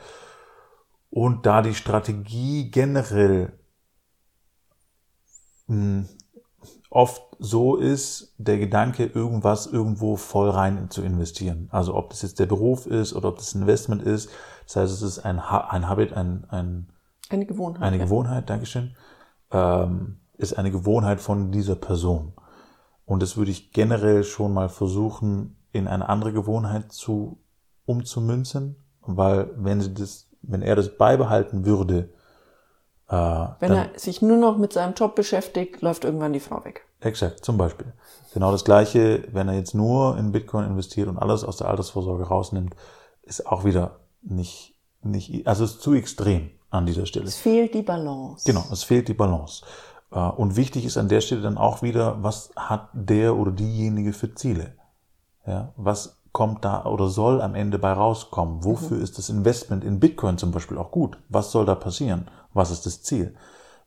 Und 1.11 1.45
da 1.45 1.61
die 1.61 1.73
Strategie 1.75 2.69
generell 2.69 3.53
mh, 5.67 6.05
oft 6.89 7.21
so 7.39 7.75
ist, 7.75 8.33
der 8.37 8.57
Gedanke, 8.57 9.05
irgendwas 9.05 9.67
irgendwo 9.67 10.15
voll 10.15 10.49
rein 10.49 10.89
zu 10.89 11.01
investieren. 11.03 11.67
Also 11.71 11.95
ob 11.95 12.09
das 12.09 12.21
jetzt 12.21 12.39
der 12.39 12.47
Beruf 12.47 12.87
ist 12.87 13.13
oder 13.13 13.29
ob 13.29 13.37
das 13.37 13.53
ein 13.53 13.61
Investment 13.61 14.01
ist. 14.03 14.29
Das 14.65 14.75
heißt, 14.75 14.93
es 14.93 15.01
ist 15.01 15.19
ein, 15.19 15.49
Ha- 15.49 15.67
ein 15.69 15.87
Habit, 15.87 16.13
ein, 16.13 16.45
ein 16.49 16.87
eine 17.29 17.45
Gewohnheit. 17.45 17.83
eine 17.83 17.97
ja. 17.97 18.03
Gewohnheit, 18.05 18.49
Dankeschön, 18.49 18.95
ähm, 19.51 20.17
ist 20.37 20.57
eine 20.57 20.71
Gewohnheit 20.71 21.21
von 21.21 21.51
dieser 21.51 21.75
Person. 21.75 22.33
Und 23.05 23.21
das 23.21 23.37
würde 23.37 23.51
ich 23.51 23.71
generell 23.71 24.23
schon 24.23 24.53
mal 24.53 24.69
versuchen, 24.69 25.57
in 25.71 25.87
eine 25.87 26.09
andere 26.09 26.33
Gewohnheit 26.33 26.91
zu 26.91 27.39
umzumünzen, 27.85 28.77
weil 29.01 29.51
wenn 29.57 29.81
sie 29.81 29.93
das, 29.93 30.29
wenn 30.41 30.61
er 30.61 30.75
das 30.75 30.97
beibehalten 30.97 31.65
würde, 31.65 32.09
äh, 33.09 33.13
Wenn 33.59 33.69
dann, 33.71 33.89
er 33.93 33.99
sich 33.99 34.21
nur 34.21 34.37
noch 34.37 34.57
mit 34.57 34.73
seinem 34.73 34.93
Job 34.93 35.15
beschäftigt, 35.15 35.81
läuft 35.81 36.03
irgendwann 36.05 36.33
die 36.33 36.39
Frau 36.39 36.63
weg. 36.65 36.85
exakt, 37.01 37.43
zum 37.45 37.57
Beispiel. 37.57 37.91
Genau 38.33 38.51
das 38.51 38.63
Gleiche, 38.63 39.23
wenn 39.31 39.47
er 39.47 39.55
jetzt 39.55 39.73
nur 39.73 40.17
in 40.17 40.31
Bitcoin 40.31 40.65
investiert 40.65 41.07
und 41.07 41.17
alles 41.17 41.43
aus 41.43 41.57
der 41.57 41.67
Altersvorsorge 41.67 42.23
rausnimmt, 42.27 42.75
ist 43.23 43.47
auch 43.47 43.65
wieder 43.65 43.99
nicht, 44.21 44.75
nicht, 45.01 45.47
also 45.47 45.63
ist 45.63 45.81
zu 45.81 45.93
extrem 45.93 46.51
an 46.69 46.85
dieser 46.85 47.05
Stelle. 47.07 47.25
Es 47.25 47.35
fehlt 47.37 47.73
die 47.73 47.81
Balance. 47.81 48.45
Genau, 48.45 48.63
es 48.71 48.83
fehlt 48.83 49.07
die 49.07 49.13
Balance. 49.15 49.63
Äh, 50.11 50.19
Und 50.19 50.55
wichtig 50.55 50.85
ist 50.85 50.97
an 50.97 51.07
der 51.09 51.21
Stelle 51.21 51.41
dann 51.41 51.57
auch 51.57 51.81
wieder, 51.81 52.21
was 52.21 52.51
hat 52.55 52.89
der 52.93 53.35
oder 53.35 53.51
diejenige 53.51 54.13
für 54.13 54.35
Ziele? 54.35 54.73
Ja, 55.47 55.73
was 55.77 56.17
kommt 56.31 56.63
da 56.63 56.85
oder 56.85 57.07
soll 57.07 57.41
am 57.41 57.55
Ende 57.55 57.79
bei 57.79 57.91
rauskommen? 57.91 58.63
Wofür 58.63 59.01
ist 59.01 59.17
das 59.17 59.29
Investment 59.29 59.83
in 59.83 59.99
Bitcoin 59.99 60.37
zum 60.37 60.51
Beispiel 60.51 60.77
auch 60.77 60.91
gut? 60.91 61.17
Was 61.29 61.51
soll 61.51 61.65
da 61.65 61.73
passieren? 61.73 62.27
Was 62.53 62.71
ist 62.71 62.85
das 62.85 63.01
Ziel? 63.03 63.35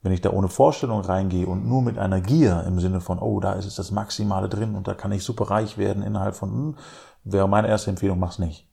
Wenn 0.03 0.13
ich 0.13 0.21
da 0.21 0.31
ohne 0.31 0.49
Vorstellung 0.49 1.01
reingehe 1.01 1.47
und 1.47 1.67
nur 1.67 1.83
mit 1.83 1.99
einer 1.99 2.21
Gier 2.21 2.65
im 2.67 2.81
Sinne 2.81 3.01
von, 3.01 3.19
oh, 3.19 3.39
da 3.39 3.53
ist 3.53 3.67
es 3.67 3.77
das 3.77 3.93
Maximale 3.93 4.49
drin 4.49 4.75
und 4.75 4.89
da 4.89 4.95
kann 4.95 5.13
ich 5.13 5.23
super 5.23 5.51
reich 5.51 5.79
werden 5.79 6.03
innerhalb 6.03 6.35
von, 6.35 6.51
hm, 6.51 6.77
wäre 7.25 7.49
meine 7.49 7.69
erste 7.69 7.91
Empfehlung, 7.91 8.19
mach's 8.19 8.39
nicht. 8.39 8.69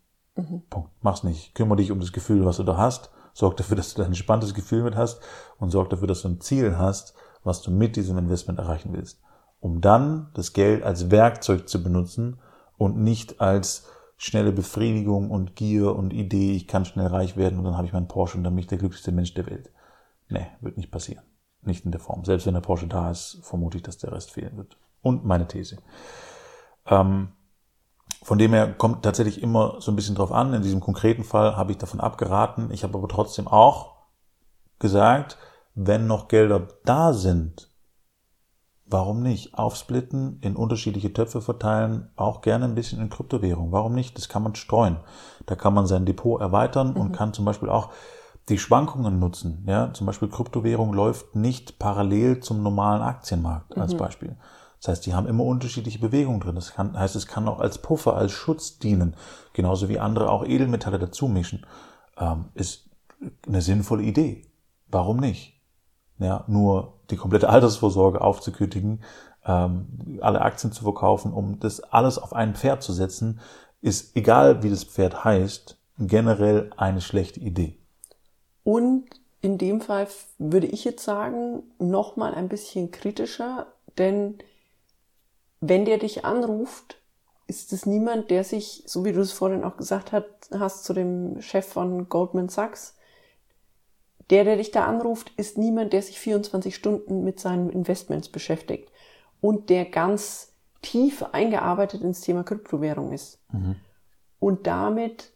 Punkt. 0.70 0.92
Mach's 1.02 1.24
nicht. 1.24 1.54
Kümmere 1.56 1.78
dich 1.78 1.92
um 1.92 2.00
das 2.00 2.14
Gefühl, 2.14 2.46
was 2.46 2.58
du 2.58 2.64
da 2.64 2.78
hast. 2.78 3.12
Sorg 3.34 3.58
dafür, 3.58 3.78
dass 3.78 3.94
du 3.94 3.98
da 3.98 4.04
ein 4.04 4.12
entspanntes 4.12 4.54
Gefühl 4.54 4.84
mit 4.84 4.96
hast 4.96 5.22
und 5.58 5.70
sorg 5.70 5.90
dafür, 5.90 6.08
dass 6.08 6.22
du 6.22 6.30
ein 6.30 6.42
Ziel 6.42 6.78
hast, 6.78 7.14
was 7.44 7.62
du 7.62 7.72
mit 7.72 7.96
diesem 7.96 8.18
Investment 8.18 8.60
erreichen 8.60 8.92
willst. 8.94 9.22
Um 9.60 9.82
dann 9.82 10.30
das 10.34 10.54
Geld 10.54 10.84
als 10.84 11.12
Werkzeug 11.12 11.70
zu 11.70 11.84
benutzen 11.84 12.40
und 12.78 12.98
nicht 12.98 13.42
als 13.42 13.88
schnelle 14.18 14.52
Befriedigung 14.52 15.32
und 15.32 15.56
Gier 15.56 15.96
und 15.96 16.12
Idee, 16.12 16.54
ich 16.54 16.68
kann 16.68 16.86
schnell 16.86 17.08
reich 17.08 17.38
werden 17.38 17.60
und 17.60 17.66
dann 17.66 17.78
habe 17.78 17.88
ich 17.88 17.94
meinen 17.94 18.08
Porsche 18.08 18.38
und 18.38 18.44
dann 18.44 18.54
bin 18.54 18.62
ich 18.62 18.68
der 18.68 18.78
glücklichste 18.78 19.12
Mensch 19.12 19.34
der 19.34 19.46
Welt. 19.46 19.72
Nee, 20.30 20.48
wird 20.62 20.78
nicht 20.78 20.92
passieren. 20.92 21.24
Nicht 21.62 21.86
in 21.86 21.92
der 21.92 22.00
Form. 22.00 22.24
Selbst 22.24 22.46
wenn 22.46 22.54
der 22.54 22.62
Porsche 22.62 22.88
da 22.88 23.12
ist, 23.12 23.40
vermute 23.44 23.78
ich, 23.78 23.84
dass 23.84 23.98
der 23.98 24.12
Rest 24.12 24.32
fehlen 24.32 24.56
wird. 24.56 24.78
Und 25.02 25.26
meine 25.26 25.48
These. 25.48 25.78
Ähm, 26.86 27.34
von 28.24 28.38
dem 28.38 28.54
her 28.54 28.74
kommt 28.74 29.04
tatsächlich 29.04 29.42
immer 29.42 29.82
so 29.82 29.92
ein 29.92 29.96
bisschen 29.96 30.16
drauf 30.16 30.32
an. 30.32 30.54
In 30.54 30.62
diesem 30.62 30.80
konkreten 30.80 31.24
Fall 31.24 31.56
habe 31.56 31.72
ich 31.72 31.78
davon 31.78 32.00
abgeraten. 32.00 32.72
Ich 32.72 32.84
habe 32.84 32.98
aber 32.98 33.08
trotzdem 33.08 33.48
auch 33.48 33.96
gesagt, 34.78 35.38
wenn 35.76 36.08
noch 36.08 36.28
Gelder 36.28 36.68
da 36.86 37.14
sind, 37.14 37.72
warum 38.86 39.22
nicht? 39.22 39.58
Aufsplitten, 39.58 40.40
in 40.42 40.56
unterschiedliche 40.56 41.14
Töpfe 41.14 41.42
verteilen, 41.42 42.12
auch 42.16 42.42
gerne 42.42 42.66
ein 42.66 42.76
bisschen 42.76 43.00
in 43.00 43.10
Kryptowährung. 43.10 43.72
Warum 43.72 43.94
nicht? 43.94 44.18
Das 44.18 44.30
kann 44.30 44.44
man 44.44 44.56
streuen. 44.56 44.98
Da 45.46 45.56
kann 45.56 45.74
man 45.74 45.86
sein 45.86 46.06
Depot 46.06 46.42
erweitern 46.42 46.96
und 46.96 47.12
kann 47.12 47.34
zum 47.34 47.46
Beispiel 47.46 47.70
auch 47.70 47.92
die 48.50 48.58
Schwankungen 48.58 49.20
nutzen. 49.20 49.64
Ja, 49.68 49.94
zum 49.94 50.08
Beispiel 50.08 50.30
Kryptowährung 50.30 50.94
läuft 50.94 51.36
nicht 51.36 51.80
parallel 51.80 52.40
zum 52.40 52.64
normalen 52.64 53.02
Aktienmarkt 53.02 53.78
als 53.78 53.96
Beispiel. 53.96 54.36
Das 54.80 54.90
heißt, 54.90 55.06
die 55.06 55.14
haben 55.14 55.28
immer 55.28 55.44
unterschiedliche 55.44 56.00
Bewegungen 56.00 56.40
drin. 56.40 56.56
Das 56.56 56.74
kann, 56.74 56.98
heißt, 56.98 57.16
es 57.16 57.28
kann 57.28 57.48
auch 57.48 57.60
als 57.60 57.80
Puffer, 57.80 58.16
als 58.16 58.32
Schutz 58.32 58.80
dienen. 58.80 59.16
Genauso 59.54 59.90
wie 59.90 60.00
andere 60.00 60.30
auch 60.30 60.46
Edelmetalle 60.46 61.00
dazu 61.00 61.28
mischen. 61.28 61.66
Ähm, 62.18 62.46
ist 62.54 62.90
eine 63.46 63.62
sinnvolle 63.62 64.04
Idee. 64.04 64.44
Warum 64.88 65.18
nicht? 65.18 65.60
Ja, 66.18 66.46
nur 66.48 67.00
die 67.10 67.18
komplette 67.18 67.50
Altersvorsorge 67.50 68.22
aufzukündigen, 68.22 69.04
ähm, 69.46 70.20
alle 70.22 70.42
Aktien 70.42 70.72
zu 70.72 70.84
verkaufen, 70.84 71.34
um 71.34 71.60
das 71.60 71.82
alles 71.82 72.18
auf 72.18 72.34
ein 72.34 72.56
Pferd 72.56 72.82
zu 72.82 72.94
setzen, 72.94 73.40
ist, 73.82 74.16
egal 74.16 74.64
wie 74.64 74.70
das 74.70 74.84
Pferd 74.84 75.24
heißt, 75.24 75.78
generell 75.98 76.72
eine 76.78 77.02
schlechte 77.02 77.40
Idee. 77.40 77.79
Und 78.70 79.10
in 79.42 79.58
dem 79.58 79.82
Fall 79.82 80.08
würde 80.38 80.68
ich 80.68 80.86
jetzt 80.86 81.04
sagen, 81.04 81.64
noch 81.80 82.18
mal 82.18 82.36
ein 82.36 82.50
bisschen 82.50 82.92
kritischer, 82.92 83.66
denn 83.98 84.38
wenn 85.60 85.86
der 85.86 85.98
dich 85.98 86.24
anruft, 86.24 87.02
ist 87.48 87.74
es 87.74 87.88
niemand, 87.88 88.30
der 88.30 88.44
sich, 88.44 88.84
so 88.86 89.06
wie 89.06 89.12
du 89.12 89.22
es 89.22 89.32
vorhin 89.32 89.64
auch 89.64 89.76
gesagt 89.76 90.12
hast 90.14 90.84
zu 90.84 90.94
dem 90.94 91.42
Chef 91.42 91.66
von 91.66 92.10
Goldman 92.10 92.50
Sachs, 92.50 92.96
der, 94.30 94.44
der 94.44 94.58
dich 94.58 94.70
da 94.70 94.86
anruft, 94.86 95.32
ist 95.36 95.58
niemand, 95.58 95.92
der 95.92 96.04
sich 96.04 96.20
24 96.20 96.76
Stunden 96.76 97.24
mit 97.24 97.40
seinen 97.40 97.72
Investments 97.72 98.30
beschäftigt 98.30 98.92
und 99.42 99.72
der 99.72 99.86
ganz 99.86 100.54
tief 100.84 101.24
eingearbeitet 101.24 102.04
ins 102.04 102.22
Thema 102.22 102.44
Kryptowährung 102.44 103.14
ist. 103.14 103.40
Und 104.38 104.68
damit, 104.68 105.34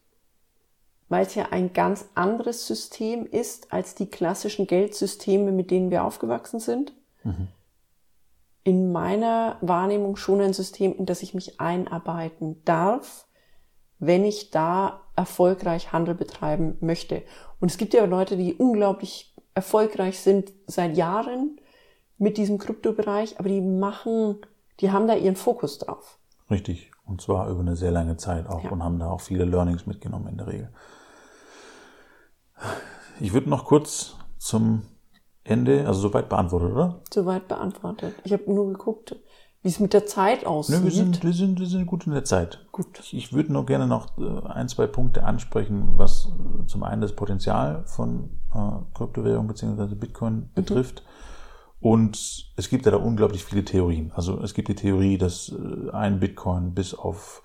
weil 1.13 1.27
es 1.27 1.35
ja 1.35 1.49
ein 1.51 1.73
ganz 1.73 2.05
anderes 2.15 2.65
System 2.65 3.27
ist 3.27 3.71
als 3.71 3.93
die 3.93 4.07
klassischen 4.09 4.65
Geldsysteme, 4.65 5.51
mit 5.51 5.69
denen 5.69 5.91
wir 5.91 6.05
aufgewachsen 6.05 6.59
sind, 6.59 6.91
in 8.63 8.91
meiner 8.91 9.57
Wahrnehmung 9.61 10.15
schon 10.15 10.41
ein 10.41 10.53
System, 10.53 10.95
in 10.97 11.05
das 11.05 11.21
ich 11.21 11.35
mich 11.35 11.59
einarbeiten 11.59 12.63
darf, 12.65 13.27
wenn 13.99 14.25
ich 14.25 14.49
da 14.49 15.01
erfolgreich 15.15 15.93
Handel 15.93 16.15
betreiben 16.15 16.77
möchte. 16.79 17.21
Und 17.59 17.69
es 17.69 17.77
gibt 17.77 17.93
ja 17.93 18.05
Leute, 18.05 18.35
die 18.35 18.55
unglaublich 18.55 19.35
erfolgreich 19.53 20.19
sind 20.19 20.51
seit 20.65 20.97
Jahren 20.97 21.59
mit 22.17 22.37
diesem 22.37 22.57
Kryptobereich, 22.57 23.37
aber 23.37 23.49
die 23.49 23.61
machen, 23.61 24.37
die 24.79 24.91
haben 24.91 25.07
da 25.07 25.13
ihren 25.13 25.35
Fokus 25.35 25.77
drauf. 25.77 26.17
Richtig. 26.49 26.89
Und 27.05 27.21
zwar 27.21 27.49
über 27.49 27.59
eine 27.59 27.75
sehr 27.75 27.91
lange 27.91 28.17
Zeit 28.17 28.47
auch 28.47 28.63
Ja. 28.63 28.71
und 28.71 28.81
haben 28.83 28.97
da 28.97 29.11
auch 29.11 29.21
viele 29.21 29.45
Learnings 29.45 29.85
mitgenommen 29.85 30.27
in 30.29 30.37
der 30.37 30.47
Regel. 30.47 30.69
Ich 33.19 33.33
würde 33.33 33.49
noch 33.49 33.65
kurz 33.65 34.15
zum 34.37 34.83
Ende, 35.43 35.85
also 35.87 36.01
soweit 36.01 36.29
beantwortet, 36.29 36.71
oder? 36.71 37.01
Soweit 37.13 37.47
beantwortet. 37.47 38.15
Ich 38.23 38.33
habe 38.33 38.51
nur 38.51 38.67
geguckt, 38.71 39.15
wie 39.61 39.69
es 39.69 39.79
mit 39.79 39.93
der 39.93 40.05
Zeit 40.05 40.45
aussieht. 40.45 40.79
Nö, 40.79 40.83
wir 40.85 40.91
sind, 40.91 41.23
wir 41.23 41.33
sind, 41.33 41.59
wir 41.59 41.67
sind 41.67 41.85
gut 41.85 42.05
in 42.05 42.13
der 42.13 42.23
Zeit. 42.23 42.65
Gut. 42.71 42.99
Ich, 42.99 43.13
ich 43.13 43.33
würde 43.33 43.51
nur 43.51 43.65
gerne 43.65 43.87
noch 43.87 44.17
äh, 44.17 44.47
ein, 44.47 44.67
zwei 44.67 44.87
Punkte 44.87 45.23
ansprechen, 45.23 45.93
was 45.97 46.27
äh, 46.27 46.65
zum 46.67 46.83
einen 46.83 47.01
das 47.01 47.13
Potenzial 47.13 47.83
von 47.85 48.39
äh, 48.53 48.59
Kryptowährung 48.93 49.47
bzw. 49.47 49.95
Bitcoin 49.95 50.49
betrifft. 50.53 51.03
Und 51.79 52.47
es 52.55 52.69
gibt 52.69 52.85
ja 52.85 52.91
da 52.91 52.97
unglaublich 52.97 53.43
viele 53.43 53.65
Theorien. 53.65 54.13
Also 54.15 54.41
es 54.41 54.53
gibt 54.53 54.69
die 54.69 54.75
Theorie, 54.75 55.17
dass 55.17 55.49
äh, 55.49 55.91
ein 55.91 56.19
Bitcoin 56.19 56.73
bis 56.73 56.93
auf 56.93 57.43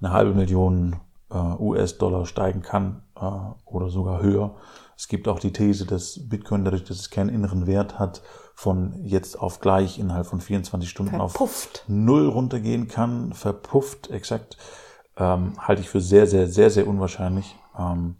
eine 0.00 0.12
halbe 0.12 0.34
Million 0.34 0.96
US-Dollar 1.34 2.26
steigen 2.26 2.62
kann 2.62 3.02
äh, 3.16 3.20
oder 3.64 3.88
sogar 3.88 4.22
höher. 4.22 4.56
Es 4.96 5.08
gibt 5.08 5.28
auch 5.28 5.38
die 5.38 5.52
These, 5.52 5.84
dass 5.84 6.28
Bitcoin 6.28 6.64
dadurch, 6.64 6.84
dass 6.84 6.98
es 6.98 7.10
keinen 7.10 7.28
inneren 7.28 7.66
Wert 7.66 7.98
hat, 7.98 8.22
von 8.54 8.94
jetzt 9.04 9.38
auf 9.38 9.60
gleich 9.60 9.98
innerhalb 9.98 10.26
von 10.26 10.40
24 10.40 10.88
Stunden 10.88 11.20
auf 11.20 11.32
Verpufft. 11.32 11.84
null 11.88 12.28
runtergehen 12.28 12.88
kann, 12.88 13.32
verpufft, 13.32 14.10
exakt, 14.10 14.56
ähm, 15.16 15.52
halte 15.58 15.82
ich 15.82 15.90
für 15.90 16.00
sehr, 16.00 16.26
sehr, 16.26 16.46
sehr, 16.46 16.70
sehr 16.70 16.86
unwahrscheinlich. 16.86 17.56
Ähm, 17.78 18.16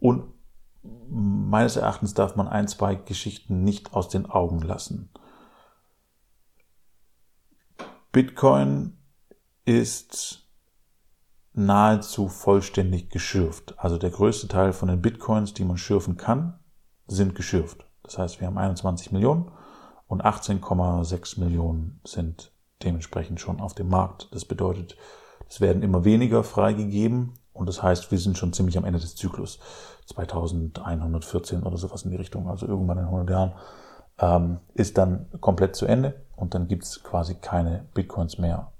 und 0.00 0.24
meines 0.82 1.76
Erachtens 1.76 2.14
darf 2.14 2.34
man 2.34 2.48
ein, 2.48 2.66
zwei 2.66 2.94
Geschichten 2.94 3.62
nicht 3.62 3.94
aus 3.94 4.08
den 4.08 4.26
Augen 4.26 4.60
lassen. 4.60 5.10
Bitcoin 8.10 8.96
ist 9.64 10.47
nahezu 11.58 12.28
vollständig 12.28 13.10
geschürft. 13.10 13.74
Also 13.78 13.98
der 13.98 14.10
größte 14.10 14.48
Teil 14.48 14.72
von 14.72 14.88
den 14.88 15.02
Bitcoins, 15.02 15.54
die 15.54 15.64
man 15.64 15.76
schürfen 15.76 16.16
kann, 16.16 16.58
sind 17.08 17.34
geschürft. 17.34 17.84
Das 18.04 18.16
heißt, 18.16 18.40
wir 18.40 18.46
haben 18.46 18.58
21 18.58 19.12
Millionen 19.12 19.50
und 20.06 20.24
18,6 20.24 21.40
Millionen 21.40 22.00
sind 22.04 22.52
dementsprechend 22.82 23.40
schon 23.40 23.60
auf 23.60 23.74
dem 23.74 23.88
Markt. 23.88 24.28
Das 24.32 24.44
bedeutet, 24.44 24.96
es 25.48 25.60
werden 25.60 25.82
immer 25.82 26.04
weniger 26.04 26.44
freigegeben 26.44 27.34
und 27.52 27.68
das 27.68 27.82
heißt, 27.82 28.10
wir 28.10 28.18
sind 28.18 28.38
schon 28.38 28.52
ziemlich 28.52 28.78
am 28.78 28.84
Ende 28.84 29.00
des 29.00 29.16
Zyklus. 29.16 29.58
2114 30.06 31.64
oder 31.64 31.76
sowas 31.76 32.04
in 32.04 32.12
die 32.12 32.16
Richtung, 32.16 32.48
also 32.48 32.66
irgendwann 32.66 32.98
in 32.98 33.04
100 33.04 33.30
Jahren, 33.30 33.52
ähm, 34.20 34.60
ist 34.74 34.96
dann 34.96 35.28
komplett 35.40 35.76
zu 35.76 35.86
Ende 35.86 36.24
und 36.36 36.54
dann 36.54 36.68
gibt's 36.68 37.02
quasi 37.02 37.34
keine 37.34 37.84
Bitcoins 37.94 38.38
mehr 38.38 38.72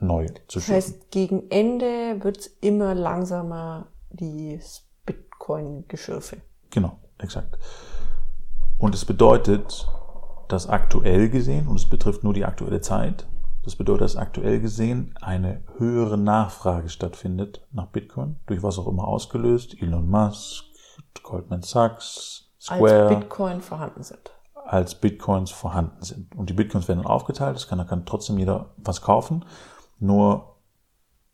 neu 0.00 0.26
zu 0.46 0.58
Das 0.58 0.68
heißt, 0.68 1.10
gegen 1.10 1.50
Ende 1.50 2.22
wird's 2.22 2.46
immer 2.60 2.94
langsamer, 2.94 3.88
die 4.10 4.58
Bitcoin-Geschürfe. 5.06 6.38
Genau, 6.70 6.98
exakt. 7.18 7.58
Und 8.78 8.94
es 8.94 9.04
bedeutet, 9.04 9.88
dass 10.48 10.68
aktuell 10.68 11.28
gesehen, 11.28 11.68
und 11.68 11.76
es 11.76 11.88
betrifft 11.88 12.24
nur 12.24 12.34
die 12.34 12.44
aktuelle 12.44 12.80
Zeit, 12.80 13.26
das 13.64 13.76
bedeutet, 13.76 14.02
dass 14.02 14.16
aktuell 14.16 14.60
gesehen 14.60 15.14
eine 15.20 15.62
höhere 15.76 16.16
Nachfrage 16.16 16.88
stattfindet 16.88 17.66
nach 17.70 17.86
Bitcoin, 17.86 18.36
durch 18.46 18.62
was 18.62 18.78
auch 18.78 18.86
immer 18.86 19.06
ausgelöst, 19.06 19.80
Elon 19.82 20.08
Musk, 20.08 20.64
Goldman 21.22 21.62
Sachs, 21.62 22.50
Square. 22.60 23.08
Als 23.08 23.18
Bitcoin 23.18 23.60
vorhanden 23.60 24.02
sind. 24.02 24.32
Als 24.54 24.94
Bitcoins 24.94 25.50
vorhanden 25.50 26.02
sind. 26.02 26.34
Und 26.34 26.50
die 26.50 26.54
Bitcoins 26.54 26.88
werden 26.88 27.02
dann 27.02 27.10
aufgeteilt, 27.10 27.56
es 27.56 27.68
kann, 27.68 27.78
da 27.78 27.84
kann 27.84 28.06
trotzdem 28.06 28.38
jeder 28.38 28.70
was 28.78 29.02
kaufen. 29.02 29.44
Nur 29.98 30.56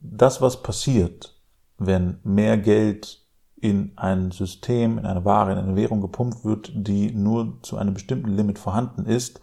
das, 0.00 0.40
was 0.40 0.62
passiert, 0.62 1.40
wenn 1.78 2.18
mehr 2.23 2.56
Geld 2.59 3.25
in 3.56 3.92
ein 3.97 4.30
System, 4.30 4.99
in 4.99 5.06
eine 5.06 5.25
Ware, 5.25 5.52
in 5.52 5.59
eine 5.59 5.76
Währung 5.76 6.00
gepumpt 6.00 6.44
wird, 6.44 6.71
die 6.75 7.12
nur 7.12 7.62
zu 7.62 7.78
einem 7.78 7.94
bestimmten 7.94 8.37
Limit 8.37 8.59
vorhanden 8.59 9.06
ist, 9.06 9.40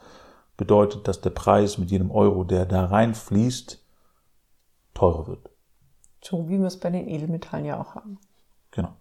bedeutet, 0.57 1.07
dass 1.07 1.21
der 1.21 1.31
Preis 1.31 1.79
mit 1.79 1.89
jedem 1.89 2.11
Euro, 2.11 2.43
der 2.43 2.65
da 2.65 2.85
reinfließt, 2.85 3.83
teurer 4.93 5.27
wird. 5.27 5.49
So 6.23 6.47
wie 6.47 6.59
wir 6.59 6.67
es 6.67 6.79
bei 6.79 6.91
den 6.91 7.07
Edelmetallen 7.07 7.65
ja 7.65 7.81
auch 7.81 7.95
haben. 7.95 8.19
Genau. 8.69 8.95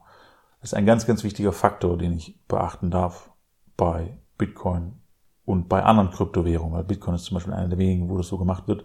Das 0.60 0.70
ist 0.70 0.74
ein 0.74 0.86
ganz, 0.86 1.06
ganz 1.06 1.22
wichtiger 1.22 1.52
Faktor, 1.52 1.98
den 1.98 2.12
ich 2.14 2.38
beachten 2.46 2.90
darf 2.90 3.30
bei 3.76 4.18
Bitcoin 4.38 5.00
und 5.44 5.68
bei 5.68 5.82
anderen 5.82 6.10
Kryptowährungen, 6.10 6.74
weil 6.74 6.84
Bitcoin 6.84 7.14
ist 7.14 7.24
zum 7.24 7.34
Beispiel 7.34 7.52
eine 7.52 7.68
der 7.68 7.78
wenigen, 7.78 8.08
wo 8.08 8.16
das 8.16 8.28
so 8.28 8.38
gemacht 8.38 8.68
wird. 8.68 8.84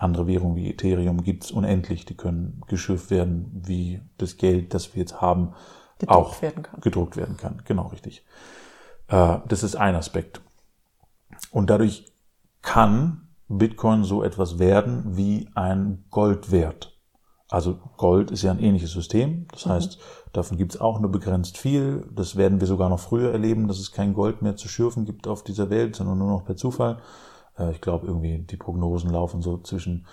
Andere 0.00 0.26
Währungen 0.26 0.56
wie 0.56 0.70
Ethereum 0.70 1.22
gibt's 1.22 1.50
unendlich, 1.50 2.04
die 2.04 2.16
können 2.16 2.62
geschürft 2.68 3.10
werden, 3.10 3.50
wie 3.66 4.00
das 4.18 4.36
Geld, 4.36 4.72
das 4.74 4.94
wir 4.94 5.00
jetzt 5.00 5.20
haben, 5.20 5.54
Gedruckt 5.98 6.16
auch 6.16 6.42
werden 6.42 6.62
kann. 6.62 6.80
gedruckt 6.80 7.16
werden 7.16 7.36
kann. 7.36 7.62
Genau, 7.66 7.88
richtig. 7.88 8.24
Äh, 9.08 9.38
Das 9.46 9.62
ist 9.62 9.76
ein 9.76 9.94
Aspekt. 9.94 10.40
Und 11.50 11.68
dadurch 11.68 12.06
kann 12.62 13.28
Bitcoin 13.48 14.04
so 14.04 14.22
etwas 14.22 14.58
werden 14.58 15.16
wie 15.16 15.48
ein 15.54 16.04
Goldwert. 16.10 16.96
Also 17.50 17.78
Gold 17.96 18.30
ist 18.30 18.42
ja 18.42 18.52
ein 18.52 18.60
ähnliches 18.60 18.92
System. 18.92 19.46
Das 19.50 19.66
heißt, 19.66 19.98
davon 20.32 20.56
gibt 20.56 20.74
es 20.74 20.80
auch 20.80 21.00
nur 21.00 21.10
begrenzt 21.10 21.58
viel. 21.58 22.06
Das 22.14 22.36
werden 22.36 22.60
wir 22.60 22.68
sogar 22.68 22.88
noch 22.88 23.00
früher 23.00 23.32
erleben, 23.32 23.66
dass 23.66 23.80
es 23.80 23.90
kein 23.90 24.14
Gold 24.14 24.40
mehr 24.40 24.56
zu 24.56 24.68
schürfen 24.68 25.04
gibt 25.04 25.26
auf 25.26 25.42
dieser 25.42 25.68
Welt, 25.68 25.96
sondern 25.96 26.18
nur 26.18 26.30
noch 26.30 26.44
per 26.44 26.56
Zufall. 26.56 26.98
Äh, 27.58 27.72
Ich 27.72 27.80
glaube, 27.80 28.06
irgendwie 28.06 28.38
die 28.38 28.56
Prognosen 28.56 29.10
laufen 29.10 29.42
so 29.42 29.58
zwischen, 29.58 30.06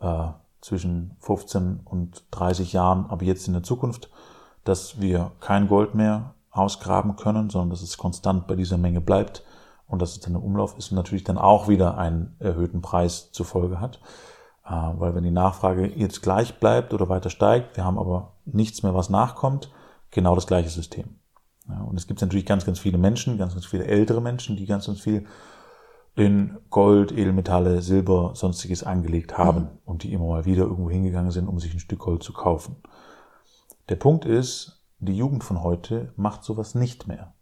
äh, 0.00 0.28
zwischen 0.60 1.16
15 1.20 1.80
und 1.84 2.24
30 2.30 2.72
Jahren, 2.72 3.06
aber 3.08 3.24
jetzt 3.24 3.46
in 3.46 3.54
der 3.54 3.62
Zukunft, 3.62 4.10
dass 4.64 5.00
wir 5.00 5.32
kein 5.40 5.68
Gold 5.68 5.94
mehr 5.94 6.34
ausgraben 6.50 7.16
können, 7.16 7.50
sondern 7.50 7.70
dass 7.70 7.82
es 7.82 7.96
konstant 7.96 8.46
bei 8.46 8.56
dieser 8.56 8.76
Menge 8.76 9.00
bleibt 9.00 9.44
und 9.86 10.02
dass 10.02 10.12
es 10.12 10.20
dann 10.20 10.34
im 10.34 10.42
Umlauf 10.42 10.76
ist 10.76 10.90
und 10.90 10.96
natürlich 10.96 11.24
dann 11.24 11.38
auch 11.38 11.68
wieder 11.68 11.96
einen 11.96 12.36
erhöhten 12.38 12.82
Preis 12.82 13.32
zur 13.32 13.46
Folge 13.46 13.80
hat. 13.80 14.00
Äh, 14.64 14.70
Weil 14.70 15.14
wenn 15.14 15.24
die 15.24 15.30
Nachfrage 15.30 15.86
jetzt 15.86 16.22
gleich 16.22 16.58
bleibt 16.60 16.92
oder 16.92 17.08
weiter 17.08 17.30
steigt, 17.30 17.76
wir 17.76 17.84
haben 17.84 17.98
aber 17.98 18.32
nichts 18.44 18.82
mehr, 18.82 18.94
was 18.94 19.10
nachkommt, 19.10 19.70
genau 20.10 20.34
das 20.34 20.46
gleiche 20.46 20.70
System. 20.70 21.16
Und 21.88 21.96
es 21.96 22.08
gibt 22.08 22.20
natürlich 22.20 22.46
ganz, 22.46 22.66
ganz 22.66 22.80
viele 22.80 22.98
Menschen, 22.98 23.38
ganz, 23.38 23.52
ganz 23.52 23.64
viele 23.64 23.84
ältere 23.84 24.20
Menschen, 24.20 24.56
die 24.56 24.66
ganz, 24.66 24.86
ganz 24.86 25.00
viel 25.00 25.24
in 26.16 26.58
Gold, 26.70 27.12
Edelmetalle, 27.12 27.82
Silber, 27.82 28.32
sonstiges 28.34 28.82
angelegt 28.82 29.38
haben 29.38 29.68
und 29.84 30.02
die 30.02 30.12
immer 30.12 30.26
mal 30.26 30.44
wieder 30.44 30.64
irgendwo 30.64 30.90
hingegangen 30.90 31.30
sind, 31.30 31.48
um 31.48 31.58
sich 31.58 31.72
ein 31.72 31.80
Stück 31.80 32.00
Gold 32.00 32.22
zu 32.22 32.32
kaufen. 32.32 32.76
Der 33.88 33.96
Punkt 33.96 34.24
ist, 34.24 34.84
die 34.98 35.16
Jugend 35.16 35.44
von 35.44 35.62
heute 35.62 36.12
macht 36.16 36.44
sowas 36.44 36.74
nicht 36.74 37.08
mehr. 37.08 37.34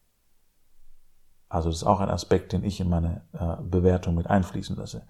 Also 1.48 1.70
das 1.70 1.78
ist 1.78 1.84
auch 1.84 2.00
ein 2.00 2.10
Aspekt, 2.10 2.52
den 2.52 2.62
ich 2.62 2.80
in 2.80 2.88
meine 2.88 3.22
äh, 3.32 3.62
Bewertung 3.62 4.14
mit 4.14 4.28
einfließen 4.28 4.76
lasse. 4.76 5.06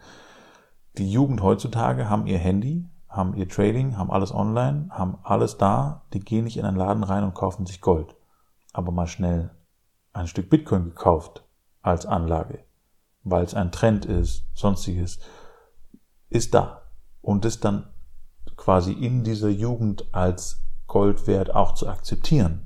Die 0.97 1.11
Jugend 1.11 1.42
heutzutage 1.42 2.09
haben 2.09 2.27
ihr 2.27 2.38
Handy, 2.38 2.88
haben 3.09 3.35
ihr 3.35 3.49
Trading, 3.49 3.97
haben 3.97 4.11
alles 4.11 4.33
online, 4.33 4.88
haben 4.90 5.18
alles 5.23 5.59
da, 5.59 6.07
die 6.12 6.21
gehen 6.21 6.44
nicht 6.44 6.57
in 6.57 6.64
einen 6.64 6.77
Laden 6.77 7.05
rein 7.05 7.25
und 7.25 7.35
kaufen 7.35 7.66
sich 7.66 7.81
Gold. 7.81 8.16
Aber 8.73 8.92
mal 8.92 9.07
schnell 9.07 9.51
ein 10.12 10.27
Stück 10.27 10.51
Bitcoin 10.51 10.85
gekauft 10.85 11.44
als 11.83 12.07
Anlage, 12.07 12.64
weil 13.30 13.44
es 13.44 13.54
ein 13.54 13.72
Trend 13.72 14.04
ist, 14.06 14.44
sonstiges, 14.54 15.18
ist 16.30 16.54
da. 16.54 16.82
Und 17.20 17.44
das 17.44 17.60
dann 17.60 17.88
quasi 18.56 18.92
in 18.92 19.24
dieser 19.24 19.48
Jugend 19.48 20.06
als 20.12 20.64
Goldwert 20.86 21.54
auch 21.54 21.74
zu 21.74 21.88
akzeptieren, 21.88 22.62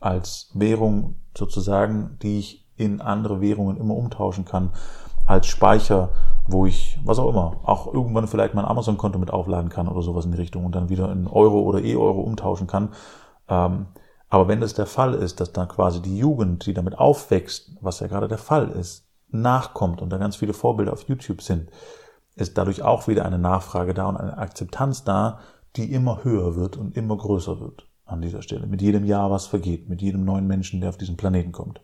als 0.00 0.50
Währung 0.54 1.16
sozusagen, 1.36 2.18
die 2.22 2.38
ich 2.38 2.68
in 2.76 3.00
andere 3.00 3.40
Währungen 3.40 3.76
immer 3.76 3.94
umtauschen 3.94 4.44
kann, 4.44 4.70
als 5.26 5.46
Speicher, 5.46 6.10
wo 6.46 6.66
ich, 6.66 6.98
was 7.04 7.18
auch 7.18 7.30
immer, 7.30 7.60
auch 7.64 7.92
irgendwann 7.92 8.28
vielleicht 8.28 8.54
mein 8.54 8.64
Amazon-Konto 8.64 9.18
mit 9.18 9.30
aufladen 9.30 9.70
kann 9.70 9.88
oder 9.88 10.02
sowas 10.02 10.24
in 10.24 10.32
die 10.32 10.38
Richtung 10.38 10.64
und 10.64 10.74
dann 10.74 10.88
wieder 10.88 11.10
in 11.10 11.26
Euro 11.26 11.60
oder 11.60 11.82
E-Euro 11.82 12.20
umtauschen 12.20 12.66
kann. 12.66 12.90
Ähm, 13.48 13.86
aber 14.28 14.48
wenn 14.48 14.60
das 14.60 14.74
der 14.74 14.86
Fall 14.86 15.14
ist, 15.14 15.40
dass 15.40 15.52
dann 15.52 15.68
quasi 15.68 16.02
die 16.02 16.18
Jugend, 16.18 16.66
die 16.66 16.74
damit 16.74 16.98
aufwächst, 16.98 17.76
was 17.80 18.00
ja 18.00 18.06
gerade 18.06 18.28
der 18.28 18.38
Fall 18.38 18.68
ist, 18.68 19.06
nachkommt 19.34 20.00
und 20.00 20.10
da 20.10 20.18
ganz 20.18 20.36
viele 20.36 20.54
Vorbilder 20.54 20.92
auf 20.92 21.08
YouTube 21.08 21.42
sind, 21.42 21.70
ist 22.36 22.58
dadurch 22.58 22.82
auch 22.82 23.06
wieder 23.06 23.24
eine 23.24 23.38
Nachfrage 23.38 23.94
da 23.94 24.08
und 24.08 24.16
eine 24.16 24.38
Akzeptanz 24.38 25.04
da, 25.04 25.40
die 25.76 25.92
immer 25.92 26.24
höher 26.24 26.56
wird 26.56 26.76
und 26.76 26.96
immer 26.96 27.16
größer 27.16 27.60
wird 27.60 27.86
an 28.04 28.20
dieser 28.20 28.42
Stelle. 28.42 28.66
Mit 28.66 28.82
jedem 28.82 29.04
Jahr, 29.04 29.30
was 29.30 29.46
vergeht, 29.46 29.88
mit 29.88 30.02
jedem 30.02 30.24
neuen 30.24 30.46
Menschen, 30.46 30.80
der 30.80 30.90
auf 30.90 30.96
diesen 30.96 31.16
Planeten 31.16 31.52
kommt. 31.52 31.80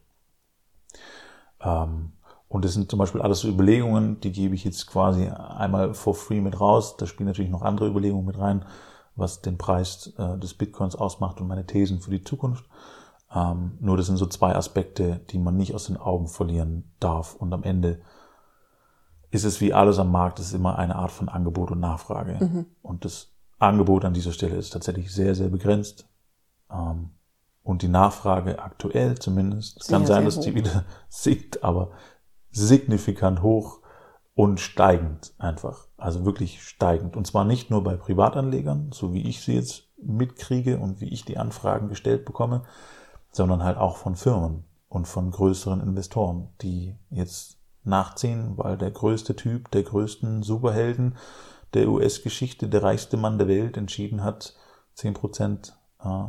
Ähm, 1.62 2.12
und 2.48 2.64
das 2.64 2.74
sind 2.74 2.90
zum 2.90 2.98
Beispiel 2.98 3.22
alles 3.22 3.40
so 3.40 3.48
Überlegungen, 3.48 4.20
die 4.20 4.32
gebe 4.32 4.54
ich 4.54 4.64
jetzt 4.64 4.86
quasi 4.86 5.28
einmal 5.28 5.94
for 5.94 6.14
free 6.14 6.40
mit 6.40 6.60
raus. 6.60 6.96
Da 6.96 7.06
spielen 7.06 7.28
natürlich 7.28 7.50
noch 7.50 7.62
andere 7.62 7.88
Überlegungen 7.88 8.26
mit 8.26 8.38
rein, 8.38 8.64
was 9.14 9.40
den 9.40 9.56
Preis 9.56 10.12
äh, 10.18 10.36
des 10.38 10.54
Bitcoins 10.54 10.96
ausmacht 10.96 11.40
und 11.40 11.46
meine 11.46 11.66
Thesen 11.66 12.00
für 12.00 12.10
die 12.10 12.24
Zukunft. 12.24 12.64
Ähm, 13.34 13.78
nur 13.80 13.96
das 13.96 14.06
sind 14.06 14.16
so 14.16 14.26
zwei 14.26 14.54
Aspekte, 14.54 15.20
die 15.30 15.38
man 15.38 15.56
nicht 15.56 15.74
aus 15.74 15.86
den 15.86 15.96
Augen 15.96 16.26
verlieren 16.26 16.92
darf. 17.00 17.34
Und 17.34 17.52
am 17.52 17.62
Ende 17.62 18.00
ist 19.30 19.44
es 19.44 19.60
wie 19.60 19.72
alles 19.72 19.98
am 19.98 20.10
Markt, 20.10 20.40
es 20.40 20.46
ist 20.46 20.54
immer 20.54 20.78
eine 20.78 20.96
Art 20.96 21.12
von 21.12 21.28
Angebot 21.28 21.70
und 21.70 21.80
Nachfrage. 21.80 22.66
Und 22.82 23.04
das 23.04 23.32
Angebot 23.58 24.04
an 24.04 24.14
dieser 24.14 24.32
Stelle 24.32 24.56
ist 24.56 24.70
tatsächlich 24.70 25.12
sehr, 25.14 25.34
sehr 25.34 25.48
begrenzt. 25.48 26.08
Ähm, 26.70 27.10
und 27.62 27.82
die 27.82 27.88
Nachfrage 27.88 28.58
aktuell 28.58 29.18
zumindest, 29.18 29.80
es 29.80 29.86
kann 29.88 30.06
Sehr, 30.06 30.16
sein, 30.16 30.22
sehr 30.22 30.24
dass 30.24 30.40
die 30.40 30.50
hoch. 30.50 30.54
wieder 30.56 30.84
sinkt, 31.08 31.62
aber 31.62 31.92
signifikant 32.50 33.42
hoch 33.42 33.80
und 34.34 34.58
steigend 34.58 35.34
einfach. 35.38 35.86
Also 35.96 36.24
wirklich 36.24 36.62
steigend. 36.64 37.16
Und 37.16 37.26
zwar 37.26 37.44
nicht 37.44 37.70
nur 37.70 37.84
bei 37.84 37.96
Privatanlegern, 37.96 38.90
so 38.92 39.12
wie 39.12 39.28
ich 39.28 39.42
sie 39.42 39.54
jetzt 39.54 39.84
mitkriege 40.02 40.78
und 40.78 41.00
wie 41.00 41.10
ich 41.10 41.24
die 41.24 41.36
Anfragen 41.38 41.88
gestellt 41.88 42.24
bekomme, 42.24 42.62
sondern 43.30 43.62
halt 43.62 43.78
auch 43.78 43.96
von 43.96 44.16
Firmen 44.16 44.64
und 44.88 45.06
von 45.06 45.30
größeren 45.30 45.80
Investoren, 45.80 46.48
die 46.60 46.96
jetzt 47.10 47.58
nachziehen, 47.84 48.56
weil 48.56 48.76
der 48.76 48.90
größte 48.90 49.36
Typ 49.36 49.70
der 49.70 49.84
größten 49.84 50.42
Superhelden 50.42 51.16
der 51.74 51.88
US-Geschichte, 51.88 52.68
der 52.68 52.82
reichste 52.82 53.16
Mann 53.16 53.38
der 53.38 53.48
Welt, 53.48 53.76
entschieden 53.76 54.24
hat, 54.24 54.54
10% 54.96 55.72
äh, 56.00 56.28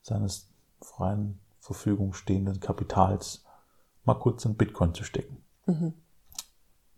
seines 0.00 0.50
freien 0.80 1.38
Verfügung 1.60 2.12
stehenden 2.12 2.60
Kapitals 2.60 3.44
mal 4.04 4.14
kurz 4.14 4.44
in 4.44 4.56
Bitcoin 4.56 4.94
zu 4.94 5.04
stecken. 5.04 5.44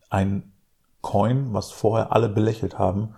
Ein 0.08 0.52
Coin, 1.02 1.52
was 1.52 1.70
vorher 1.70 2.12
alle 2.12 2.30
belächelt 2.30 2.78
haben 2.78 3.14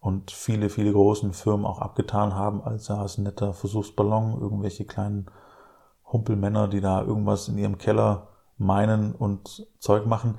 und 0.00 0.30
viele, 0.30 0.70
viele 0.70 0.92
großen 0.92 1.32
Firmen 1.32 1.66
auch 1.66 1.80
abgetan 1.80 2.34
haben, 2.34 2.62
als 2.62 2.88
ja, 2.88 3.04
ist 3.04 3.18
ein 3.18 3.24
netter 3.24 3.52
Versuchsballon, 3.52 4.40
irgendwelche 4.40 4.84
kleinen 4.84 5.26
Humpelmänner, 6.12 6.68
die 6.68 6.80
da 6.80 7.02
irgendwas 7.02 7.48
in 7.48 7.58
ihrem 7.58 7.78
Keller 7.78 8.28
meinen 8.56 9.14
und 9.14 9.66
Zeug 9.78 10.06
machen, 10.06 10.38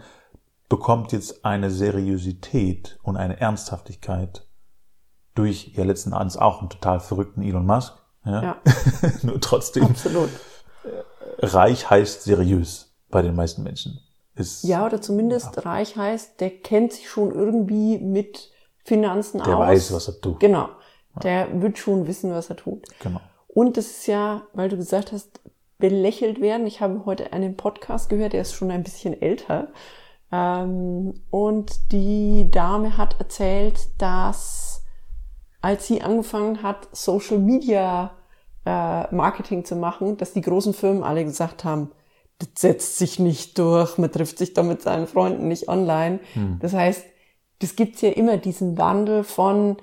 bekommt 0.67 1.11
jetzt 1.11 1.45
eine 1.45 1.71
Seriosität 1.71 2.99
und 3.03 3.17
eine 3.17 3.39
Ernsthaftigkeit, 3.39 4.45
durch 5.35 5.71
ja 5.75 5.83
letzten 5.83 6.13
Endes 6.13 6.37
auch 6.37 6.59
einen 6.59 6.69
total 6.69 6.99
verrückten 6.99 7.41
Elon 7.41 7.65
Musk. 7.65 7.93
Ja. 8.25 8.43
Ja. 8.43 8.57
Nur 9.23 9.39
trotzdem, 9.39 9.85
Absolut. 9.85 10.29
reich 11.39 11.89
heißt 11.89 12.23
seriös 12.23 12.93
bei 13.09 13.21
den 13.21 13.35
meisten 13.35 13.63
Menschen. 13.63 13.99
Ist, 14.35 14.63
Ja, 14.63 14.85
oder 14.85 15.01
zumindest 15.01 15.65
reich 15.65 15.95
heißt, 15.95 16.39
der 16.39 16.49
kennt 16.49 16.93
sich 16.93 17.09
schon 17.09 17.33
irgendwie 17.33 17.97
mit 17.97 18.51
Finanzen 18.85 19.39
der 19.43 19.57
aus. 19.57 19.67
weiß, 19.67 19.93
was 19.93 20.07
er 20.07 20.21
tut. 20.21 20.39
Genau. 20.39 20.69
Der 21.23 21.61
wird 21.61 21.77
schon 21.77 22.07
wissen, 22.07 22.31
was 22.31 22.49
er 22.49 22.55
tut. 22.55 22.87
Genau. 22.99 23.19
Und 23.47 23.77
das 23.77 23.87
ist 23.87 24.07
ja, 24.07 24.43
weil 24.53 24.69
du 24.69 24.77
gesagt 24.77 25.11
hast, 25.11 25.41
belächelt 25.79 26.39
werden. 26.41 26.67
Ich 26.67 26.81
habe 26.81 27.05
heute 27.05 27.33
einen 27.33 27.57
Podcast 27.57 28.09
gehört, 28.09 28.33
der 28.33 28.41
ist 28.41 28.53
schon 28.53 28.69
ein 28.71 28.83
bisschen 28.83 29.19
älter. 29.19 29.69
Ähm, 30.31 31.21
und 31.29 31.91
die 31.91 32.49
Dame 32.51 32.97
hat 32.97 33.19
erzählt, 33.19 33.79
dass 33.97 34.83
als 35.61 35.87
sie 35.87 36.01
angefangen 36.01 36.63
hat, 36.63 36.87
Social 36.91 37.37
Media 37.39 38.11
äh, 38.65 39.13
Marketing 39.13 39.65
zu 39.65 39.75
machen, 39.75 40.17
dass 40.17 40.33
die 40.33 40.41
großen 40.41 40.73
Firmen 40.73 41.03
alle 41.03 41.25
gesagt 41.25 41.63
haben, 41.63 41.91
das 42.37 42.49
setzt 42.55 42.97
sich 42.97 43.19
nicht 43.19 43.57
durch, 43.57 43.97
man 43.97 44.11
trifft 44.11 44.37
sich 44.37 44.53
da 44.53 44.63
mit 44.63 44.81
seinen 44.81 45.07
Freunden 45.07 45.49
nicht 45.49 45.67
online. 45.67 46.21
Das 46.61 46.73
heißt, 46.73 47.03
das 47.59 47.75
gibt's 47.75 48.01
ja 48.01 48.09
immer 48.09 48.37
diesen 48.37 48.77
Wandel 48.77 49.23
von, 49.23 49.77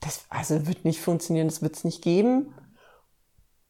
das 0.00 0.24
also 0.28 0.66
wird 0.66 0.84
nicht 0.84 1.00
funktionieren, 1.00 1.48
das 1.48 1.62
wird's 1.62 1.84
nicht 1.84 2.02
geben 2.02 2.54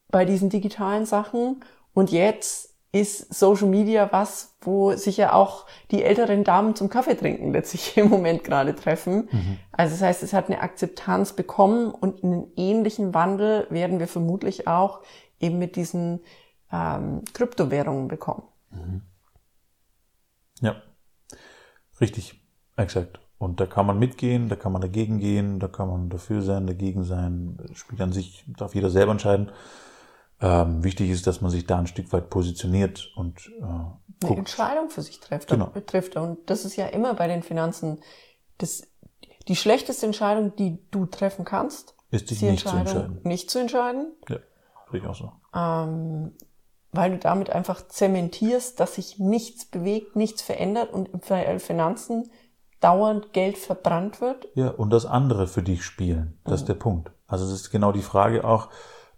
bei 0.09 0.25
diesen 0.25 0.49
digitalen 0.49 1.05
Sachen. 1.05 1.63
Und 1.93 2.11
jetzt 2.11 2.73
ist 2.91 3.33
Social 3.33 3.67
Media 3.67 4.09
was, 4.11 4.55
wo 4.61 4.93
sich 4.93 5.17
ja 5.17 5.33
auch 5.33 5.65
die 5.91 6.03
älteren 6.03 6.43
Damen 6.43 6.75
zum 6.75 6.89
Kaffee 6.89 7.15
trinken 7.15 7.51
letztlich 7.51 7.97
im 7.97 8.09
Moment 8.09 8.43
gerade 8.43 8.75
treffen. 8.75 9.29
Also 9.71 9.93
das 9.95 10.01
heißt, 10.01 10.23
es 10.23 10.33
hat 10.33 10.47
eine 10.47 10.61
Akzeptanz 10.61 11.33
bekommen 11.33 11.91
und 11.91 12.23
einen 12.23 12.51
ähnlichen 12.55 13.13
Wandel 13.13 13.67
werden 13.69 13.99
wir 13.99 14.07
vermutlich 14.07 14.67
auch 14.67 15.01
eben 15.39 15.59
mit 15.59 15.75
diesen 15.75 16.21
ähm, 16.71 17.23
Kryptowährungen 17.33 18.07
bekommen. 18.07 18.43
Ja. 20.61 20.81
Richtig. 22.01 22.39
Exakt. 22.75 23.19
Und 23.39 23.59
da 23.59 23.65
kann 23.67 23.85
man 23.85 23.99
mitgehen, 23.99 24.49
da 24.49 24.55
kann 24.55 24.71
man 24.71 24.81
dagegen 24.81 25.19
gehen, 25.19 25.59
da 25.59 25.67
kann 25.67 25.87
man 25.89 26.09
dafür 26.09 26.41
sein, 26.41 26.65
dagegen 26.67 27.03
sein. 27.03 27.57
Spielt 27.73 28.01
an 28.01 28.11
sich, 28.11 28.43
darf 28.57 28.73
jeder 28.75 28.89
selber 28.89 29.11
entscheiden. 29.11 29.51
Ähm, 30.39 30.83
wichtig 30.83 31.09
ist, 31.09 31.25
dass 31.27 31.41
man 31.41 31.49
sich 31.51 31.65
da 31.65 31.79
ein 31.79 31.87
Stück 31.87 32.11
weit 32.13 32.29
positioniert 32.29 33.11
und 33.15 33.47
äh, 33.59 33.63
eine 33.63 33.97
guckt. 34.21 34.37
Entscheidung 34.39 34.89
für 34.89 35.01
sich 35.01 35.19
trifft, 35.19 35.49
Genau. 35.49 35.71
trifft. 35.85 36.15
Und 36.15 36.49
das 36.49 36.65
ist 36.65 36.75
ja 36.75 36.87
immer 36.87 37.13
bei 37.15 37.27
den 37.27 37.41
Finanzen 37.43 37.99
das, 38.59 38.83
die 39.47 39.55
schlechteste 39.55 40.05
Entscheidung, 40.05 40.55
die 40.55 40.77
du 40.91 41.05
treffen 41.07 41.45
kannst, 41.45 41.95
Ist 42.11 42.29
dich 42.29 42.41
nicht 42.43 42.67
zu 42.67 42.75
entscheiden. 42.75 43.19
nicht 43.23 43.49
zu 43.49 43.59
entscheiden, 43.59 44.13
Ja, 44.29 44.37
sehe 44.91 44.99
ich 44.99 45.05
auch 45.07 45.15
so. 45.15 45.31
ähm, 45.55 46.33
weil 46.91 47.11
du 47.11 47.17
damit 47.17 47.49
einfach 47.49 47.87
zementierst, 47.87 48.79
dass 48.79 48.95
sich 48.95 49.19
nichts 49.19 49.65
bewegt, 49.65 50.15
nichts 50.15 50.41
verändert 50.41 50.93
und 50.93 51.09
im 51.09 51.21
Fall 51.21 51.59
Finanzen 51.59 52.29
dauernd 52.79 53.33
Geld 53.33 53.57
verbrannt 53.57 54.21
wird. 54.21 54.47
Ja, 54.55 54.69
und 54.69 54.91
das 54.91 55.05
andere 55.05 55.47
für 55.47 55.63
dich 55.63 55.83
spielen. 55.83 56.39
Das 56.43 56.61
ist 56.61 56.69
der 56.69 56.75
Punkt. 56.75 57.11
Also 57.27 57.45
das 57.45 57.53
ist 57.53 57.71
genau 57.71 57.91
die 57.91 58.01
Frage 58.01 58.43
auch, 58.43 58.69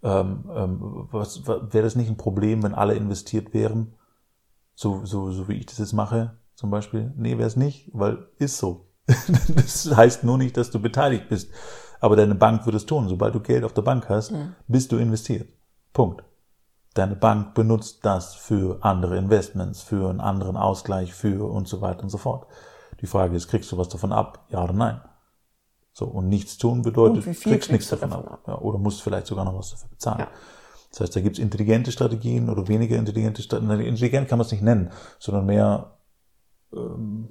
ähm, 0.01 0.49
ähm, 0.55 1.07
was, 1.11 1.45
wäre 1.45 1.83
das 1.83 1.95
nicht 1.95 2.09
ein 2.09 2.17
Problem, 2.17 2.63
wenn 2.63 2.73
alle 2.73 2.95
investiert 2.95 3.53
wären? 3.53 3.95
So, 4.75 5.05
so, 5.05 5.31
so 5.31 5.49
wie 5.49 5.55
ich 5.55 5.65
das 5.65 5.77
jetzt 5.77 5.93
mache, 5.93 6.37
zum 6.55 6.69
Beispiel? 6.69 7.11
Nee, 7.17 7.37
wäre 7.37 7.47
es 7.47 7.57
nicht, 7.57 7.89
weil 7.93 8.27
ist 8.37 8.57
so. 8.57 8.87
das 9.55 9.93
heißt 9.93 10.23
nur 10.23 10.37
nicht, 10.37 10.55
dass 10.55 10.71
du 10.71 10.79
beteiligt 10.79 11.27
bist. 11.27 11.51
Aber 11.99 12.15
deine 12.15 12.35
Bank 12.35 12.65
würde 12.65 12.77
es 12.77 12.85
tun. 12.85 13.09
Sobald 13.09 13.35
du 13.35 13.41
Geld 13.41 13.65
auf 13.65 13.73
der 13.73 13.81
Bank 13.81 14.07
hast, 14.07 14.33
bist 14.67 14.91
du 14.91 14.97
investiert. 14.97 15.49
Punkt. 15.91 16.23
Deine 16.99 17.15
Bank 17.15 17.53
benutzt 17.53 17.99
das 18.03 18.35
für 18.35 18.79
andere 18.81 19.15
Investments, 19.15 19.81
für 19.81 20.09
einen 20.09 20.19
anderen 20.19 20.57
Ausgleich, 20.57 21.13
für 21.13 21.49
und 21.49 21.65
so 21.65 21.79
weiter 21.79 22.03
und 22.03 22.09
so 22.09 22.17
fort. 22.17 22.45
Die 22.99 23.07
Frage 23.07 23.37
ist, 23.37 23.47
kriegst 23.47 23.71
du 23.71 23.77
was 23.77 23.87
davon 23.87 24.11
ab? 24.11 24.45
Ja 24.49 24.65
oder 24.65 24.73
nein? 24.73 24.99
So, 25.93 26.07
und 26.07 26.27
nichts 26.27 26.57
tun 26.57 26.81
bedeutet, 26.81 27.23
kriegst 27.23 27.45
nichts 27.45 27.67
kriegst 27.67 27.91
du 27.93 27.95
davon 27.95 28.09
davon 28.09 28.27
ab. 28.27 28.43
Ja, 28.47 28.57
oder 28.59 28.79
musst 28.79 29.01
vielleicht 29.01 29.27
sogar 29.27 29.45
noch 29.45 29.57
was 29.57 29.71
dafür 29.71 29.87
bezahlen. 29.87 30.19
Ja. 30.19 30.27
Das 30.89 30.99
heißt, 30.99 31.15
da 31.15 31.21
gibt's 31.21 31.39
intelligente 31.39 31.93
Strategien 31.93 32.49
oder 32.49 32.67
weniger 32.67 32.97
intelligente 32.97 33.43
Strategien. 33.43 33.79
Intelligent 33.79 34.27
kann 34.27 34.37
man 34.37 34.45
es 34.45 34.51
nicht 34.51 34.63
nennen, 34.63 34.91
sondern 35.19 35.45
mehr 35.45 35.97
ähm, 36.73 37.29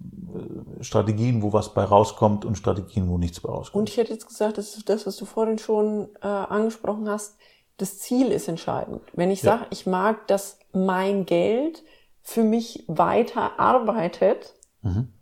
äh, 0.00 0.84
Strategien, 0.84 1.42
wo 1.42 1.52
was 1.52 1.74
bei 1.74 1.82
rauskommt 1.82 2.44
und 2.44 2.56
Strategien, 2.56 3.08
wo 3.08 3.18
nichts 3.18 3.40
bei 3.40 3.50
rauskommt. 3.50 3.80
Und 3.80 3.88
ich 3.88 3.96
hätte 3.96 4.12
jetzt 4.12 4.28
gesagt, 4.28 4.58
das 4.58 4.76
ist 4.76 4.88
das, 4.88 5.08
was 5.08 5.16
du 5.16 5.24
vorhin 5.24 5.58
schon 5.58 6.08
äh, 6.22 6.28
angesprochen 6.28 7.08
hast. 7.08 7.36
Das 7.78 7.98
Ziel 7.98 8.30
ist 8.32 8.48
entscheidend. 8.48 9.00
Wenn 9.14 9.30
ich 9.30 9.42
Ja. 9.42 9.58
sage, 9.58 9.66
ich 9.70 9.86
mag, 9.86 10.26
dass 10.28 10.58
mein 10.72 11.24
Geld 11.26 11.82
für 12.22 12.44
mich 12.44 12.84
weiter 12.88 13.58
arbeitet, 13.58 14.54
Mhm. 14.82 15.12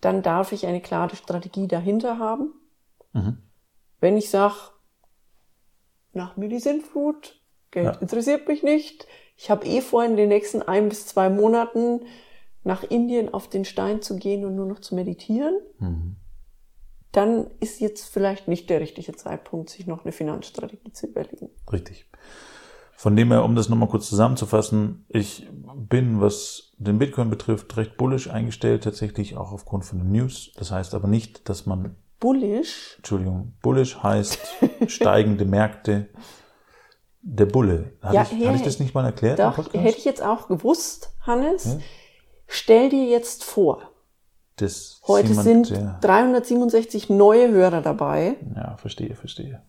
dann 0.00 0.22
darf 0.22 0.52
ich 0.52 0.66
eine 0.66 0.80
klare 0.80 1.16
Strategie 1.16 1.66
dahinter 1.66 2.18
haben. 2.18 2.52
Mhm. 3.12 3.38
Wenn 4.00 4.16
ich 4.16 4.30
sage, 4.30 4.54
nach 6.12 6.36
mir 6.36 6.48
die 6.48 6.60
Sintflut, 6.60 7.40
Geld 7.70 7.86
Ja. 7.86 8.00
interessiert 8.00 8.46
mich 8.46 8.62
nicht, 8.62 9.06
ich 9.36 9.50
habe 9.50 9.66
eh 9.66 9.80
vor, 9.80 10.04
in 10.04 10.16
den 10.16 10.28
nächsten 10.28 10.62
ein 10.62 10.88
bis 10.88 11.06
zwei 11.06 11.28
Monaten 11.28 12.02
nach 12.62 12.82
Indien 12.84 13.32
auf 13.34 13.48
den 13.48 13.64
Stein 13.64 14.00
zu 14.00 14.16
gehen 14.16 14.44
und 14.44 14.54
nur 14.54 14.66
noch 14.66 14.78
zu 14.80 14.94
meditieren, 14.94 15.54
Mhm. 15.78 16.16
Dann 17.16 17.46
ist 17.60 17.80
jetzt 17.80 18.12
vielleicht 18.12 18.48
nicht 18.48 18.68
der 18.70 18.80
richtige 18.80 19.14
Zeitpunkt, 19.14 19.70
sich 19.70 19.86
noch 19.86 20.04
eine 20.04 20.12
Finanzstrategie 20.12 20.92
zu 20.92 21.06
überlegen. 21.06 21.50
Richtig. 21.72 22.06
Von 22.96 23.16
dem 23.16 23.30
her, 23.30 23.44
um 23.44 23.54
das 23.54 23.68
nochmal 23.68 23.88
kurz 23.88 24.08
zusammenzufassen, 24.08 25.04
ich 25.08 25.48
bin, 25.76 26.20
was 26.20 26.72
den 26.78 26.98
Bitcoin 26.98 27.30
betrifft, 27.30 27.76
recht 27.76 27.96
bullish 27.96 28.28
eingestellt, 28.30 28.84
tatsächlich 28.84 29.36
auch 29.36 29.52
aufgrund 29.52 29.84
von 29.84 29.98
den 29.98 30.10
News. 30.10 30.52
Das 30.56 30.70
heißt 30.70 30.94
aber 30.94 31.08
nicht, 31.08 31.48
dass 31.48 31.66
man, 31.66 31.96
Bullish, 32.18 32.94
Entschuldigung, 32.96 33.54
bullish 33.62 34.02
heißt 34.02 34.38
steigende 34.86 35.44
Märkte. 35.44 36.08
Der 37.20 37.46
Bulle. 37.46 37.94
Hatte, 38.02 38.14
Ja, 38.14 38.22
ich, 38.22 38.32
ja, 38.32 38.48
hatte 38.48 38.56
ich 38.56 38.62
das 38.62 38.80
nicht 38.80 38.94
mal 38.94 39.04
erklärt 39.04 39.38
doch, 39.38 39.56
hätte 39.72 39.98
ich 39.98 40.04
jetzt 40.04 40.22
auch 40.22 40.46
gewusst, 40.46 41.14
Hannes. 41.20 41.64
Ja. 41.64 41.78
Stell 42.46 42.90
dir 42.90 43.06
jetzt 43.06 43.44
vor, 43.44 43.93
Das 44.56 45.00
heute 45.06 45.28
jemand, 45.30 45.44
sind 45.44 45.70
der- 45.70 45.98
367 46.00 47.10
neue 47.10 47.50
Hörer 47.50 47.80
dabei 47.80 48.36
ja, 48.54 48.76
verstehe, 48.76 49.14
verstehe. 49.16 49.62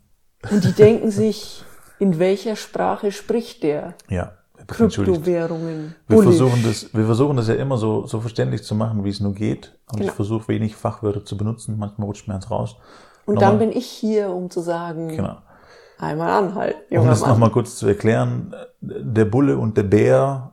und 0.51 0.63
die 0.63 0.73
denken 0.73 1.09
sich, 1.11 1.63
in 1.99 2.19
welcher 2.19 2.55
Sprache 2.55 3.11
spricht 3.11 3.63
der? 3.63 3.95
Ja. 4.09 4.33
Kryptowährungen. 4.67 5.95
Wir 6.07 6.17
Bullish. 6.17 6.37
versuchen, 6.37 6.63
das, 6.63 6.93
wir 6.93 7.05
versuchen 7.05 7.37
das 7.37 7.47
ja 7.47 7.55
immer 7.55 7.77
so, 7.77 8.05
so 8.07 8.19
verständlich 8.19 8.63
zu 8.63 8.73
machen, 8.75 9.03
wie 9.03 9.09
es 9.09 9.19
nur 9.19 9.33
geht. 9.33 9.77
Und 9.91 9.97
Genau. 9.99 10.09
ich 10.09 10.15
versuche 10.15 10.47
wenig 10.47 10.75
Fachwörter 10.75 11.23
zu 11.25 11.37
benutzen. 11.37 11.77
Manchmal 11.77 12.07
rutscht 12.07 12.27
mir 12.27 12.35
eins 12.35 12.49
raus. 12.49 12.75
Und 13.25 13.35
Nochmal- 13.35 13.51
dann 13.51 13.59
bin 13.59 13.71
ich 13.77 13.85
hier, 13.87 14.29
um 14.29 14.49
zu 14.49 14.61
sagen, 14.61 15.09
Genau. 15.09 15.37
einmal 15.99 16.29
anhalten, 16.31 16.97
Um 16.97 17.05
das 17.07 17.21
nochmal 17.25 17.51
kurz 17.51 17.75
zu 17.77 17.87
erklären, 17.87 18.55
der 18.81 19.25
Bulle 19.25 19.57
und 19.57 19.77
der 19.77 19.83
Bär 19.83 20.51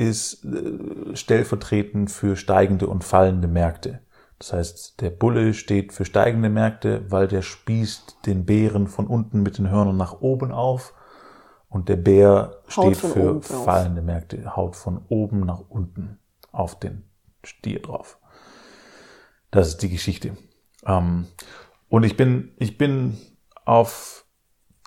ist 0.00 0.44
äh, 0.44 1.14
stellvertretend 1.14 2.10
für 2.10 2.34
steigende 2.34 2.86
und 2.86 3.04
fallende 3.04 3.48
Märkte. 3.48 4.00
Das 4.38 4.54
heißt, 4.54 5.00
der 5.02 5.10
Bulle 5.10 5.52
steht 5.52 5.92
für 5.92 6.06
steigende 6.06 6.48
Märkte, 6.48 7.04
weil 7.10 7.28
der 7.28 7.42
spießt 7.42 8.24
den 8.24 8.46
Bären 8.46 8.86
von 8.86 9.06
unten 9.06 9.42
mit 9.42 9.58
den 9.58 9.68
Hörnern 9.68 9.98
nach 9.98 10.22
oben 10.22 10.50
auf. 10.50 10.94
Und 11.68 11.90
der 11.90 11.96
Bär 11.96 12.62
steht 12.66 12.96
für 12.96 13.42
fallende 13.42 14.00
Märkte, 14.00 14.56
haut 14.56 14.74
von 14.74 15.04
oben 15.08 15.40
nach 15.40 15.60
unten 15.68 16.18
auf 16.50 16.78
den 16.78 17.04
Stier 17.44 17.80
drauf. 17.80 18.18
Das 19.50 19.68
ist 19.68 19.82
die 19.82 19.90
Geschichte. 19.90 20.36
Ähm, 20.86 21.26
und 21.88 22.04
ich 22.04 22.16
bin, 22.16 22.54
ich 22.56 22.78
bin 22.78 23.18
auf 23.66 24.24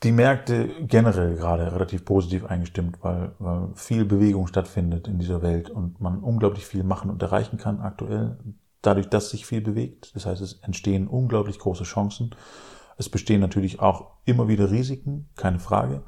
die 0.04 0.12
Märkte 0.12 0.70
generell 0.82 1.36
gerade 1.36 1.72
relativ 1.72 2.04
positiv 2.04 2.46
eingestimmt, 2.46 2.98
weil, 3.02 3.32
weil 3.40 3.70
viel 3.76 4.06
Bewegung 4.06 4.48
stattfindet 4.48 5.08
in 5.08 5.18
dieser 5.18 5.42
Welt 5.42 5.70
und 5.70 6.02
man 6.02 6.20
unglaublich 6.20 6.66
viel 6.66 6.84
machen 6.84 7.10
und 7.10 7.22
erreichen 7.22 7.58
kann 7.58 7.80
aktuell, 7.80 8.38
dadurch, 8.82 9.08
dass 9.08 9.30
sich 9.30 9.46
viel 9.46 9.62
bewegt. 9.62 10.14
Das 10.16 10.26
heißt, 10.26 10.42
es 10.42 10.60
entstehen 10.62 11.08
unglaublich 11.08 11.58
große 11.58 11.86
Chancen. 11.86 12.36
Es 12.98 13.10
bestehen 13.10 13.40
natürlich 13.40 13.80
auch 13.80 14.12
immer 14.26 14.48
wieder 14.48 14.70
Risiken, 14.70 15.30
keine 15.36 15.60
Frage. 15.60 16.04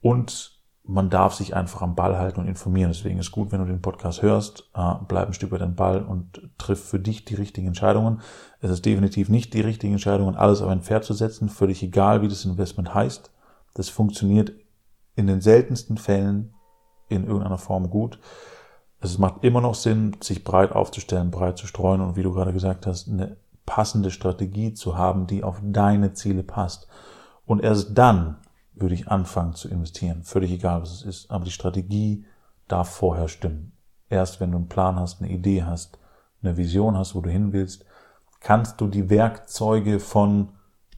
Und 0.00 0.59
man 0.90 1.08
darf 1.08 1.34
sich 1.34 1.54
einfach 1.54 1.82
am 1.82 1.94
Ball 1.94 2.18
halten 2.18 2.40
und 2.40 2.48
informieren. 2.48 2.90
Deswegen 2.90 3.18
ist 3.18 3.30
gut, 3.30 3.52
wenn 3.52 3.60
du 3.60 3.66
den 3.66 3.80
Podcast 3.80 4.22
hörst, 4.22 4.68
äh, 4.74 4.94
bleib 5.06 5.28
ein 5.28 5.34
Stück 5.34 5.52
weit 5.52 5.62
am 5.62 5.76
Ball 5.76 6.02
und 6.02 6.50
triff 6.58 6.82
für 6.82 6.98
dich 6.98 7.24
die 7.24 7.36
richtigen 7.36 7.68
Entscheidungen. 7.68 8.20
Es 8.60 8.70
ist 8.70 8.84
definitiv 8.84 9.28
nicht 9.28 9.54
die 9.54 9.60
richtige 9.60 9.92
Entscheidung, 9.92 10.34
alles 10.34 10.60
auf 10.60 10.68
ein 10.68 10.82
Pferd 10.82 11.04
zu 11.04 11.14
setzen, 11.14 11.48
völlig 11.48 11.82
egal, 11.82 12.22
wie 12.22 12.28
das 12.28 12.44
Investment 12.44 12.92
heißt. 12.92 13.30
Das 13.74 13.88
funktioniert 13.88 14.52
in 15.14 15.28
den 15.28 15.40
seltensten 15.40 15.96
Fällen 15.96 16.54
in 17.08 17.24
irgendeiner 17.24 17.58
Form 17.58 17.88
gut. 17.88 18.18
Es 19.00 19.16
macht 19.16 19.44
immer 19.44 19.60
noch 19.60 19.76
Sinn, 19.76 20.16
sich 20.20 20.42
breit 20.42 20.72
aufzustellen, 20.72 21.30
breit 21.30 21.56
zu 21.56 21.66
streuen 21.66 22.00
und 22.00 22.16
wie 22.16 22.22
du 22.22 22.32
gerade 22.32 22.52
gesagt 22.52 22.86
hast, 22.86 23.08
eine 23.08 23.36
passende 23.64 24.10
Strategie 24.10 24.74
zu 24.74 24.98
haben, 24.98 25.28
die 25.28 25.44
auf 25.44 25.60
deine 25.62 26.14
Ziele 26.14 26.42
passt. 26.42 26.88
Und 27.46 27.62
erst 27.62 27.96
dann 27.96 28.38
würde 28.80 28.94
ich 28.94 29.08
anfangen 29.08 29.54
zu 29.54 29.68
investieren. 29.68 30.22
Völlig 30.22 30.50
egal, 30.50 30.82
was 30.82 30.92
es 30.92 31.02
ist. 31.02 31.30
Aber 31.30 31.44
die 31.44 31.50
Strategie 31.50 32.24
darf 32.68 32.90
vorher 32.90 33.28
stimmen. 33.28 33.72
Erst 34.08 34.40
wenn 34.40 34.50
du 34.50 34.58
einen 34.58 34.68
Plan 34.68 34.98
hast, 34.98 35.20
eine 35.20 35.30
Idee 35.30 35.64
hast, 35.64 35.98
eine 36.42 36.56
Vision 36.56 36.96
hast, 36.96 37.14
wo 37.14 37.20
du 37.20 37.30
hin 37.30 37.52
willst, 37.52 37.84
kannst 38.40 38.80
du 38.80 38.88
die 38.88 39.10
Werkzeuge 39.10 40.00
von 40.00 40.52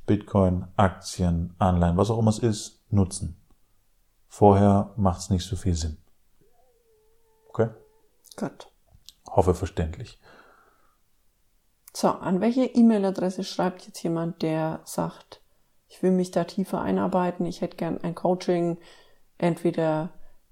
Bitcoin, 0.06 0.66
Aktien, 0.76 1.54
Anleihen, 1.58 1.96
was 1.96 2.10
auch 2.10 2.18
immer 2.18 2.30
es 2.30 2.38
ist, 2.38 2.82
nutzen. 2.90 3.36
Vorher 4.28 4.92
macht 4.96 5.20
es 5.20 5.30
nicht 5.30 5.46
so 5.46 5.56
viel 5.56 5.74
Sinn. 5.74 5.98
Okay? 7.48 7.68
Gut. 8.36 8.68
Hoffe 9.28 9.54
verständlich. 9.54 10.18
So, 11.94 12.08
an 12.08 12.40
welche 12.40 12.64
E-Mail-Adresse 12.64 13.44
schreibt 13.44 13.86
jetzt 13.86 14.02
jemand, 14.02 14.40
der 14.40 14.80
sagt, 14.84 15.41
ich 15.92 16.02
will 16.02 16.11
mich 16.11 16.31
da 16.31 16.44
tiefer 16.44 16.81
einarbeiten, 16.81 17.44
ich 17.44 17.61
hätte 17.61 17.76
gern 17.76 17.98
ein 18.02 18.14
Coaching, 18.14 18.78
entweder 19.37 20.09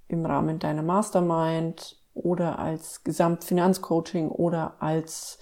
im 0.06 0.26
Rahmen 0.26 0.58
deiner 0.58 0.82
Mastermind 0.82 1.96
oder 2.12 2.58
als 2.58 3.04
Gesamtfinanzcoaching 3.04 4.28
oder 4.28 4.74
als 4.80 5.38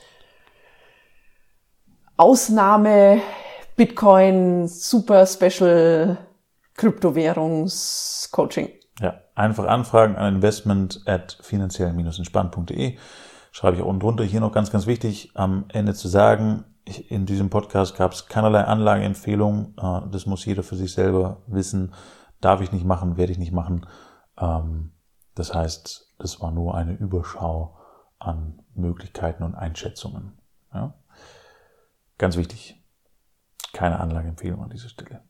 Ausnahme 2.16 3.20
Bitcoin 3.76 4.68
Super 4.68 5.26
Special 5.26 6.16
Kryptowährungscoaching. 6.74 8.68
Ja, 9.00 9.20
einfach 9.34 9.66
anfragen 9.66 10.14
an 10.14 10.36
investment 10.36 11.02
at 11.06 11.38
finanziell-entspannt.de 11.42 12.98
schreibe 13.50 13.78
ich 13.78 13.82
unten 13.82 13.98
drunter. 13.98 14.22
Hier 14.22 14.38
noch 14.38 14.52
ganz, 14.52 14.70
ganz 14.70 14.86
wichtig, 14.86 15.32
am 15.34 15.64
Ende 15.72 15.94
zu 15.94 16.06
sagen, 16.06 16.64
in 17.08 17.26
diesem 17.26 17.50
Podcast 17.50 17.96
gab 17.96 18.12
es 18.12 18.26
keinerlei 18.26 18.64
Anlageempfehlungen. 18.64 19.76
Äh, 19.76 20.02
das 20.10 20.26
muss 20.26 20.44
jeder 20.44 20.62
für 20.62 20.76
sich 20.76 20.92
selber 20.92 21.42
wissen. 21.46 21.94
Darf 22.40 22.60
ich 22.60 22.72
nicht 22.72 22.84
machen, 22.84 23.16
werde 23.16 23.32
ich 23.32 23.38
nicht 23.38 23.52
machen. 23.52 23.86
Ähm, 24.38 24.92
das 25.34 25.54
heißt, 25.54 26.14
das 26.18 26.40
war 26.40 26.50
nur 26.50 26.74
eine 26.74 26.94
Überschau 26.94 27.76
an 28.18 28.62
Möglichkeiten 28.74 29.42
und 29.42 29.54
Einschätzungen. 29.54 30.38
Ja? 30.72 30.94
Ganz 32.16 32.36
wichtig. 32.36 32.82
Keine 33.72 34.00
Anlageempfehlung 34.00 34.62
an 34.62 34.70
dieser 34.70 34.88
Stelle. 34.88 35.22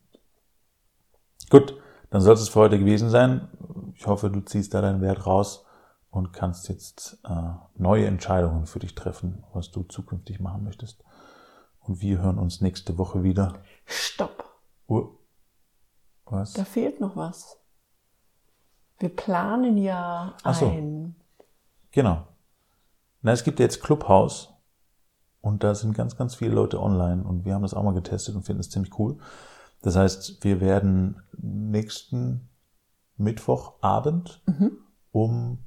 Gut, 1.51 1.75
dann 2.11 2.21
soll 2.21 2.35
es 2.35 2.49
für 2.49 2.61
heute 2.61 2.79
gewesen 2.79 3.11
sein. 3.11 3.49
Ich 3.95 4.07
hoffe, 4.07 4.31
du 4.31 4.41
ziehst 4.41 4.73
da 4.75 4.81
deinen 4.81 5.01
Wert 5.01 5.27
raus 5.27 5.67
und 6.11 6.33
kannst 6.33 6.69
jetzt 6.69 7.19
äh, 7.25 7.53
neue 7.77 8.07
Entscheidungen 8.07 8.67
für 8.67 8.79
dich 8.79 8.95
treffen, 8.95 9.45
was 9.53 9.71
du 9.71 9.83
zukünftig 9.83 10.41
machen 10.41 10.65
möchtest. 10.65 11.05
Und 11.89 12.03
wir 12.03 12.19
hören 12.19 12.39
uns 12.39 12.61
nächste 12.61 12.99
Woche 12.99 13.23
wieder. 13.23 13.55
Stopp. 13.87 14.45
Uh, 14.89 15.09
was? 16.27 16.53
Da 16.53 16.65
fehlt 16.65 17.01
noch 17.01 17.17
was. 17.17 17.59
Wir 18.99 19.09
planen 19.09 19.79
ja 19.79 20.37
Ach 20.43 20.55
so. 20.55 20.69
ein. 20.69 21.17
Genau. 21.91 22.27
Na, 23.23 23.33
es 23.33 23.43
gibt 23.43 23.59
jetzt 23.59 23.83
Clubhouse 23.83 24.51
und 25.41 25.65
da 25.65 25.75
sind 25.75 25.95
ganz, 25.95 26.17
ganz 26.17 26.35
viele 26.35 26.53
Leute 26.55 26.81
online 26.81 27.25
und 27.25 27.45
wir 27.47 27.55
haben 27.55 27.63
das 27.63 27.73
auch 27.75 27.83
mal 27.83 27.95
getestet 27.95 28.37
und 28.37 28.43
finden 28.43 28.61
es 28.61 28.69
ziemlich 28.71 28.99
cool. 28.99 29.19
Das 29.81 29.97
heißt, 29.97 30.45
wir 30.45 30.61
werden 30.61 31.23
nächsten 31.39 32.51
Mittwochabend 33.17 34.43
Mhm. 34.47 34.79
um 35.11 35.65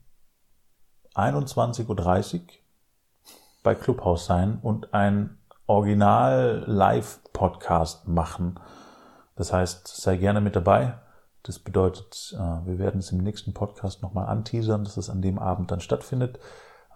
21.30 1.15 2.35
Uhr 2.41 2.47
bei 3.63 3.73
Clubhouse 3.75 4.25
sein 4.25 4.59
und 4.61 4.93
ein 4.93 5.37
Original-Live-Podcast 5.71 8.07
machen. 8.07 8.59
Das 9.37 9.53
heißt, 9.53 9.87
sei 9.87 10.17
gerne 10.17 10.41
mit 10.41 10.57
dabei. 10.57 10.95
Das 11.43 11.59
bedeutet, 11.59 12.35
äh, 12.37 12.67
wir 12.67 12.77
werden 12.77 12.99
es 12.99 13.13
im 13.13 13.19
nächsten 13.19 13.53
Podcast 13.53 14.03
nochmal 14.03 14.27
anteasern, 14.27 14.83
dass 14.83 14.97
es 14.97 15.09
an 15.09 15.21
dem 15.21 15.39
Abend 15.39 15.71
dann 15.71 15.79
stattfindet. 15.79 16.39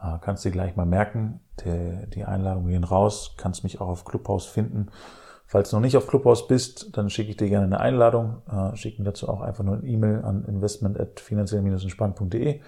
Äh, 0.01 0.17
Kannst 0.19 0.43
dir 0.43 0.51
gleich 0.51 0.75
mal 0.75 0.85
merken, 0.85 1.39
die 1.63 2.25
Einladungen 2.25 2.69
gehen 2.69 2.83
raus, 2.83 3.35
kannst 3.37 3.63
mich 3.63 3.79
auch 3.79 3.87
auf 3.87 4.03
Clubhouse 4.03 4.45
finden. 4.45 4.87
Falls 5.47 5.69
du 5.69 5.77
noch 5.77 5.81
nicht 5.81 5.95
auf 5.95 6.07
Clubhouse 6.07 6.47
bist, 6.47 6.97
dann 6.97 7.09
schicke 7.09 7.29
ich 7.29 7.37
dir 7.37 7.47
gerne 7.47 7.65
eine 7.65 7.79
Einladung. 7.79 8.41
Äh, 8.51 8.75
Schick 8.75 8.99
mir 8.99 9.05
dazu 9.05 9.29
auch 9.29 9.39
einfach 9.39 9.63
nur 9.63 9.77
eine 9.77 9.87
E-Mail 9.87 10.25
an 10.25 10.43
investment.finanziell-entspannt.de. 10.43 12.59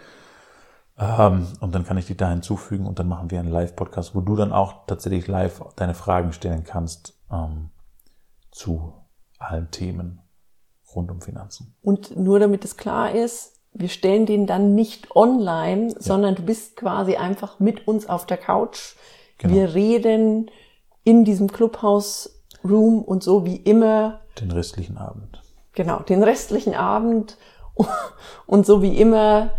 Ähm, 0.99 1.47
und 1.59 1.75
dann 1.75 1.85
kann 1.85 1.97
ich 1.97 2.07
dich 2.07 2.17
da 2.17 2.29
hinzufügen 2.29 2.85
und 2.87 2.99
dann 2.99 3.07
machen 3.07 3.29
wir 3.29 3.39
einen 3.39 3.51
Live-Podcast, 3.51 4.15
wo 4.15 4.21
du 4.21 4.35
dann 4.35 4.51
auch 4.51 4.85
tatsächlich 4.87 5.27
live 5.27 5.61
deine 5.75 5.93
Fragen 5.93 6.33
stellen 6.33 6.63
kannst 6.63 7.19
ähm, 7.31 7.69
zu 8.51 8.93
allen 9.37 9.69
Themen 9.69 10.21
rund 10.95 11.11
um 11.11 11.21
Finanzen. 11.21 11.75
Und 11.83 12.17
nur 12.17 12.39
damit 12.39 12.65
es 12.65 12.77
klar 12.77 13.11
ist, 13.11 13.53
wir 13.73 13.89
stellen 13.89 14.25
den 14.25 14.47
dann 14.47 14.73
nicht 14.73 15.15
online, 15.15 15.93
sondern 15.99 16.33
du 16.33 16.41
bist 16.41 16.77
quasi 16.77 17.15
einfach 17.15 17.59
mit 17.59 17.87
uns 17.87 18.09
auf 18.09 18.25
der 18.25 18.37
Couch. 18.37 18.95
Genau. 19.37 19.53
Wir 19.53 19.75
reden 19.75 20.49
in 21.03 21.23
diesem 21.25 21.51
Clubhouse 21.51 22.43
Room 22.63 23.03
und 23.03 23.21
so 23.21 23.45
wie 23.45 23.57
immer, 23.57 24.21
Den 24.39 24.51
restlichen 24.51 24.97
Abend. 24.97 25.43
genau, 25.73 25.99
den 25.99 26.23
restlichen 26.23 26.73
Abend 26.73 27.37
und 28.47 28.65
so 28.65 28.81
wie 28.81 28.97
immer, 28.99 29.51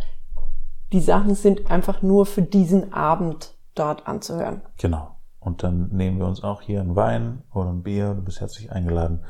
die 0.92 1.01
Sachen 1.01 1.35
sind 1.35 1.70
einfach 1.70 2.03
nur 2.03 2.27
für 2.27 2.42
diesen 2.42 2.92
Abend 2.92 3.55
dort 3.74 4.07
anzuhören. 4.07 4.62
Genau. 4.79 5.16
Und 5.40 5.62
dann 5.62 5.88
nehmen 5.90 6.18
wir 6.18 6.27
uns 6.27 6.42
auch 6.42 6.61
hier 6.62 6.81
einen 6.81 6.96
Wein 6.96 7.42
oder 7.55 7.70
ein 7.70 7.83
Bier. 7.83 8.14
Du 8.14 8.22
bist 8.22 8.40
herzlich 8.40 8.72
eingeladen. 8.72 9.24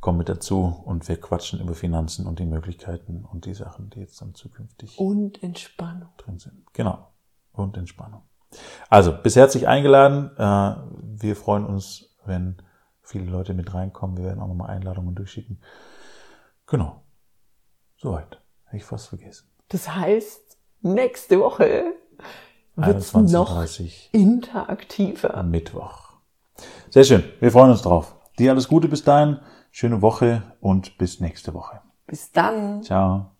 Komm 0.00 0.18
mit 0.18 0.28
dazu 0.28 0.82
und 0.84 1.08
wir 1.08 1.20
quatschen 1.20 1.60
über 1.60 1.74
Finanzen 1.74 2.26
und 2.26 2.38
die 2.38 2.44
Möglichkeiten 2.46 3.24
und 3.24 3.44
die 3.46 3.54
Sachen, 3.54 3.90
die 3.90 4.00
jetzt 4.00 4.20
dann 4.20 4.34
zukünftig 4.34 4.98
Und 4.98 5.42
Entspannung. 5.42 6.08
drin 6.18 6.38
sind. 6.38 6.64
Genau. 6.74 7.12
Und 7.52 7.76
Entspannung. 7.76 8.22
Also, 8.90 9.12
bis 9.12 9.34
herzlich 9.36 9.66
eingeladen. 9.66 10.30
Äh, 10.36 10.76
Wir 11.20 11.34
freuen 11.36 11.64
uns, 11.64 12.16
wenn 12.24 12.56
viele 13.02 13.24
Leute 13.30 13.54
mit 13.54 13.72
reinkommen. 13.72 14.16
Wir 14.16 14.24
werden 14.26 14.40
auch 14.40 14.48
nochmal 14.48 14.70
Einladungen 14.70 15.14
durchschicken. 15.14 15.60
Genau. 16.66 17.02
Soweit. 17.96 18.40
Habe 18.66 18.76
ich 18.76 18.84
fast 18.84 19.08
vergessen. 19.08 19.48
Das 19.68 19.92
heißt, 19.94 20.45
nächste 20.94 21.40
Woche 21.40 21.94
wird's 22.76 23.12
noch 23.14 23.56
21.30 23.56 24.10
interaktiver. 24.12 25.34
am 25.34 25.50
Mittwoch. 25.50 26.12
Sehr 26.90 27.04
schön. 27.04 27.24
Wir 27.40 27.52
freuen 27.52 27.70
uns 27.70 27.82
drauf. 27.82 28.16
Dir 28.38 28.52
alles 28.52 28.68
Gute 28.68 28.88
bis 28.88 29.04
dahin. 29.04 29.38
Schöne 29.70 30.00
Woche 30.02 30.42
und 30.60 30.96
bis 30.98 31.20
nächste 31.20 31.52
Woche. 31.54 31.80
Bis 32.06 32.32
dann. 32.32 32.82
Ciao. 32.82 33.32